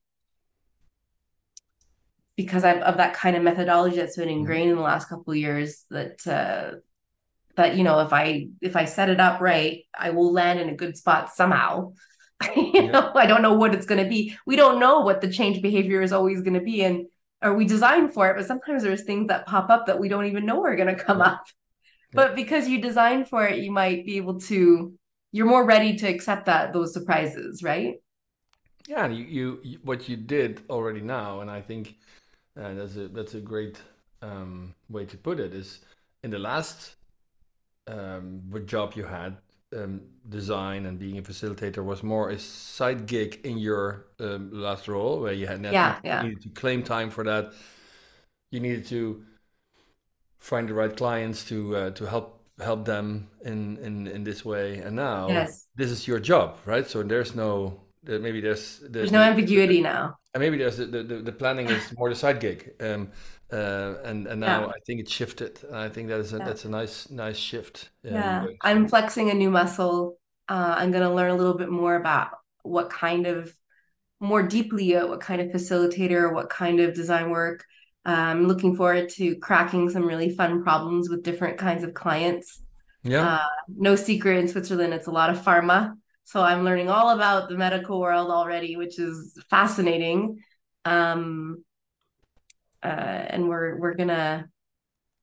because 2.35 2.63
I've, 2.63 2.81
of 2.81 2.97
that 2.97 3.13
kind 3.13 3.35
of 3.35 3.43
methodology 3.43 3.97
that's 3.97 4.17
been 4.17 4.27
mm-hmm. 4.27 4.39
ingrained 4.39 4.69
in 4.71 4.75
the 4.75 4.81
last 4.81 5.07
couple 5.07 5.31
of 5.31 5.37
years 5.37 5.85
that 5.89 6.25
uh, 6.27 6.77
that 7.55 7.75
you 7.77 7.83
know 7.83 7.99
if 7.99 8.13
I 8.13 8.47
if 8.61 8.75
I 8.75 8.85
set 8.85 9.09
it 9.09 9.19
up 9.19 9.41
right, 9.41 9.83
I 9.97 10.11
will 10.11 10.31
land 10.31 10.59
in 10.59 10.69
a 10.69 10.75
good 10.75 10.97
spot 10.97 11.33
somehow. 11.33 11.93
you 12.55 12.71
yeah. 12.73 12.91
know, 12.91 13.11
I 13.15 13.25
don't 13.25 13.41
know 13.41 13.53
what 13.53 13.73
it's 13.73 13.85
going 13.85 14.03
to 14.03 14.09
be. 14.09 14.35
We 14.45 14.57
don't 14.57 14.79
know 14.79 15.01
what 15.01 15.21
the 15.21 15.31
change 15.31 15.61
behavior 15.61 16.01
is 16.01 16.11
always 16.11 16.41
going 16.41 16.55
to 16.55 16.61
be, 16.61 16.83
and 16.83 17.05
or 17.41 17.53
we 17.53 17.65
design 17.65 18.09
for 18.09 18.29
it, 18.29 18.35
but 18.35 18.45
sometimes 18.45 18.83
there's 18.83 19.03
things 19.03 19.27
that 19.27 19.45
pop 19.45 19.69
up 19.69 19.85
that 19.85 19.99
we 19.99 20.09
don't 20.09 20.25
even 20.25 20.45
know 20.45 20.63
are 20.63 20.75
going 20.75 20.95
to 20.95 21.03
come 21.03 21.21
up. 21.21 21.45
But 22.11 22.35
because 22.35 22.67
you 22.67 22.79
design 22.79 23.25
for 23.25 23.45
it, 23.45 23.59
you 23.59 23.71
might 23.71 24.05
be 24.05 24.17
able 24.17 24.39
to. 24.41 24.93
You're 25.31 25.45
more 25.45 25.65
ready 25.65 25.97
to 25.97 26.07
accept 26.07 26.45
that 26.45 26.71
those 26.71 26.93
surprises, 26.93 27.61
right? 27.61 27.95
Yeah, 28.87 29.07
you, 29.07 29.25
you, 29.25 29.59
you 29.63 29.79
what 29.83 30.07
you 30.07 30.15
did 30.15 30.61
already 30.69 31.01
now, 31.01 31.41
and 31.41 31.51
I 31.51 31.59
think 31.59 31.95
uh, 32.59 32.73
that's 32.73 32.95
a 32.95 33.07
that's 33.09 33.33
a 33.35 33.41
great 33.41 33.77
um, 34.21 34.73
way 34.89 35.05
to 35.05 35.17
put 35.17 35.39
it. 35.39 35.53
Is 35.53 35.81
in 36.23 36.31
the 36.31 36.39
last 36.39 36.95
um, 37.87 38.41
job 38.65 38.93
you 38.95 39.03
had, 39.03 39.37
um, 39.75 40.01
design 40.29 40.85
and 40.85 40.97
being 40.97 41.17
a 41.17 41.21
facilitator 41.21 41.83
was 41.83 42.03
more 42.03 42.29
a 42.29 42.39
side 42.39 43.05
gig 43.05 43.41
in 43.43 43.57
your 43.57 44.07
um, 44.19 44.49
last 44.51 44.87
role, 44.87 45.21
where 45.21 45.33
you 45.33 45.47
had 45.47 45.63
yeah, 45.63 45.99
yeah. 46.03 46.21
needed 46.21 46.41
to 46.41 46.49
claim 46.49 46.83
time 46.83 47.09
for 47.09 47.23
that. 47.23 47.53
You 48.51 48.59
needed 48.59 48.85
to 48.87 49.23
find 50.39 50.69
the 50.69 50.73
right 50.73 50.95
clients 50.95 51.43
to 51.45 51.75
uh, 51.75 51.89
to 51.91 52.05
help 52.05 52.41
help 52.59 52.85
them 52.85 53.27
in 53.43 53.77
in 53.77 54.07
in 54.07 54.23
this 54.23 54.45
way. 54.45 54.77
And 54.77 54.95
now 54.95 55.27
yes. 55.27 55.67
this 55.75 55.91
is 55.91 56.07
your 56.07 56.19
job, 56.19 56.57
right? 56.65 56.87
So 56.87 57.03
there's 57.03 57.35
no 57.35 57.81
maybe 58.07 58.41
there's 58.41 58.79
there's, 58.79 58.91
there's 58.91 59.11
no 59.11 59.21
ambiguity 59.21 59.81
now. 59.81 60.17
And 60.33 60.41
maybe 60.41 60.57
there's 60.57 60.77
the, 60.77 60.85
the, 60.85 61.03
the 61.03 61.31
planning 61.31 61.69
is 61.69 61.93
more 61.97 62.09
the 62.09 62.15
side 62.15 62.39
gig. 62.39 62.73
Um, 62.79 63.11
uh, 63.51 63.95
and 64.03 64.27
and 64.27 64.41
now 64.41 64.61
yeah. 64.61 64.67
I 64.67 64.79
think 64.85 64.99
it 64.99 65.09
shifted. 65.09 65.63
And 65.63 65.77
I 65.77 65.89
think 65.89 66.09
that 66.09 66.19
is 66.19 66.33
a, 66.33 66.37
yeah. 66.37 66.45
that's 66.45 66.65
a 66.65 66.69
nice 66.69 67.09
nice 67.09 67.37
shift. 67.37 67.89
Yeah, 68.03 68.45
I'm 68.61 68.87
flexing 68.87 69.29
a 69.29 69.33
new 69.33 69.49
muscle. 69.49 70.17
Uh, 70.47 70.75
I'm 70.77 70.91
going 70.91 71.03
to 71.03 71.13
learn 71.13 71.31
a 71.31 71.35
little 71.35 71.57
bit 71.57 71.69
more 71.69 71.95
about 71.95 72.29
what 72.63 72.89
kind 72.89 73.25
of 73.27 73.53
more 74.19 74.43
deeply 74.43 74.95
uh, 74.95 75.07
what 75.07 75.21
kind 75.21 75.41
of 75.41 75.47
facilitator, 75.49 76.33
what 76.33 76.49
kind 76.49 76.79
of 76.79 76.93
design 76.93 77.29
work. 77.29 77.63
I'm 78.05 78.41
um, 78.41 78.47
looking 78.47 78.75
forward 78.75 79.09
to 79.09 79.35
cracking 79.37 79.89
some 79.89 80.05
really 80.05 80.29
fun 80.29 80.63
problems 80.63 81.09
with 81.09 81.23
different 81.23 81.57
kinds 81.57 81.83
of 81.83 81.95
clients. 81.95 82.61
Yeah. 83.03 83.27
Uh, 83.27 83.47
no 83.75 83.95
secret 83.95 84.37
in 84.37 84.47
Switzerland, 84.47 84.93
it's 84.93 85.07
a 85.07 85.11
lot 85.11 85.31
of 85.31 85.39
pharma. 85.39 85.95
So 86.25 86.41
I'm 86.41 86.63
learning 86.63 86.89
all 86.89 87.11
about 87.11 87.49
the 87.49 87.55
medical 87.55 87.99
world 87.99 88.31
already, 88.31 88.75
which 88.75 88.99
is 88.99 89.39
fascinating. 89.49 90.39
Um, 90.83 91.63
uh, 92.83 92.87
and 92.87 93.47
we're 93.47 93.79
we're 93.79 93.93
gonna, 93.93 94.49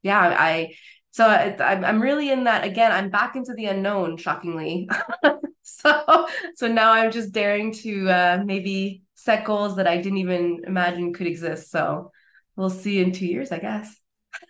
yeah, 0.02 0.36
I. 0.38 0.74
So 1.10 1.26
I, 1.26 1.54
I'm 1.60 2.00
really 2.00 2.30
in 2.30 2.44
that 2.44 2.64
again. 2.64 2.90
I'm 2.90 3.10
back 3.10 3.36
into 3.36 3.52
the 3.52 3.66
unknown, 3.66 4.16
shockingly. 4.16 4.88
so 5.62 6.26
so 6.54 6.68
now 6.68 6.92
I'm 6.92 7.10
just 7.10 7.32
daring 7.32 7.72
to 7.72 8.08
uh, 8.08 8.42
maybe 8.44 9.02
set 9.14 9.44
goals 9.44 9.76
that 9.76 9.86
I 9.86 9.98
didn't 9.98 10.18
even 10.18 10.62
imagine 10.66 11.12
could 11.12 11.26
exist. 11.26 11.70
So 11.70 12.12
we'll 12.56 12.70
see 12.70 13.00
in 13.00 13.12
two 13.12 13.26
years, 13.26 13.52
I 13.52 13.58
guess. 13.58 13.94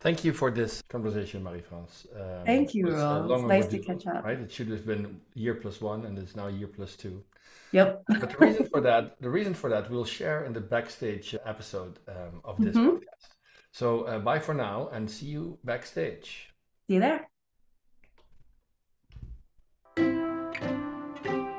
Thank 0.00 0.24
you 0.24 0.32
for 0.32 0.50
this 0.52 0.80
conversation, 0.88 1.42
Marie-France. 1.42 2.06
Um, 2.14 2.46
Thank 2.46 2.72
you, 2.72 2.86
it's, 2.86 2.96
uh, 2.96 3.26
it's 3.28 3.42
nice 3.42 3.66
to 3.66 3.78
catch 3.78 4.06
up. 4.06 4.24
Right, 4.24 4.38
it 4.38 4.52
should 4.52 4.68
have 4.68 4.86
been 4.86 5.20
year 5.34 5.54
plus 5.54 5.80
one, 5.80 6.04
and 6.04 6.16
it's 6.16 6.36
now 6.36 6.46
year 6.46 6.68
plus 6.68 6.94
two. 6.94 7.24
Yep. 7.72 8.04
but 8.08 8.30
the 8.30 8.36
reason 8.38 8.66
for 8.66 8.80
that, 8.80 9.20
the 9.20 9.28
reason 9.28 9.54
for 9.54 9.68
that, 9.70 9.90
we'll 9.90 10.04
share 10.04 10.44
in 10.44 10.52
the 10.52 10.60
backstage 10.60 11.34
episode 11.44 11.98
um, 12.08 12.40
of 12.44 12.58
this 12.58 12.76
mm-hmm. 12.76 12.96
podcast. 12.96 13.28
So 13.72 14.02
uh, 14.02 14.20
bye 14.20 14.38
for 14.38 14.54
now, 14.54 14.88
and 14.92 15.10
see 15.10 15.26
you 15.26 15.58
backstage. 15.64 16.50
See 16.86 16.94
you 16.94 17.00
there. 17.00 17.28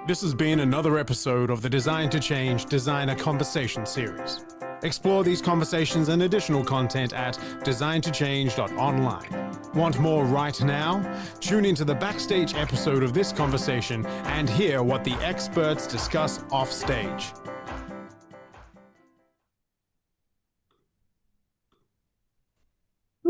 This 0.08 0.22
has 0.22 0.34
been 0.34 0.62
another 0.62 0.98
episode 0.98 1.52
of 1.52 1.62
the 1.62 1.70
Design 1.70 2.10
to 2.10 2.20
Change 2.20 2.66
Designer 2.66 3.16
Conversation 3.16 3.86
series. 3.86 4.44
Explore 4.84 5.24
these 5.24 5.42
conversations 5.42 6.10
and 6.10 6.24
additional 6.24 6.64
content 6.64 7.14
at 7.14 7.36
designtochange.online. 7.64 9.52
Want 9.74 10.00
more 10.00 10.26
right 10.26 10.60
now? 10.64 11.20
Tune 11.40 11.66
into 11.66 11.84
the 11.84 11.96
backstage 11.96 12.56
episode 12.56 13.04
of 13.04 13.14
this 13.14 13.32
conversation 13.32 14.06
and 14.06 14.50
hear 14.50 14.82
what 14.82 15.04
the 15.04 15.16
experts 15.16 15.86
discuss 15.86 16.44
offstage. 16.52 17.34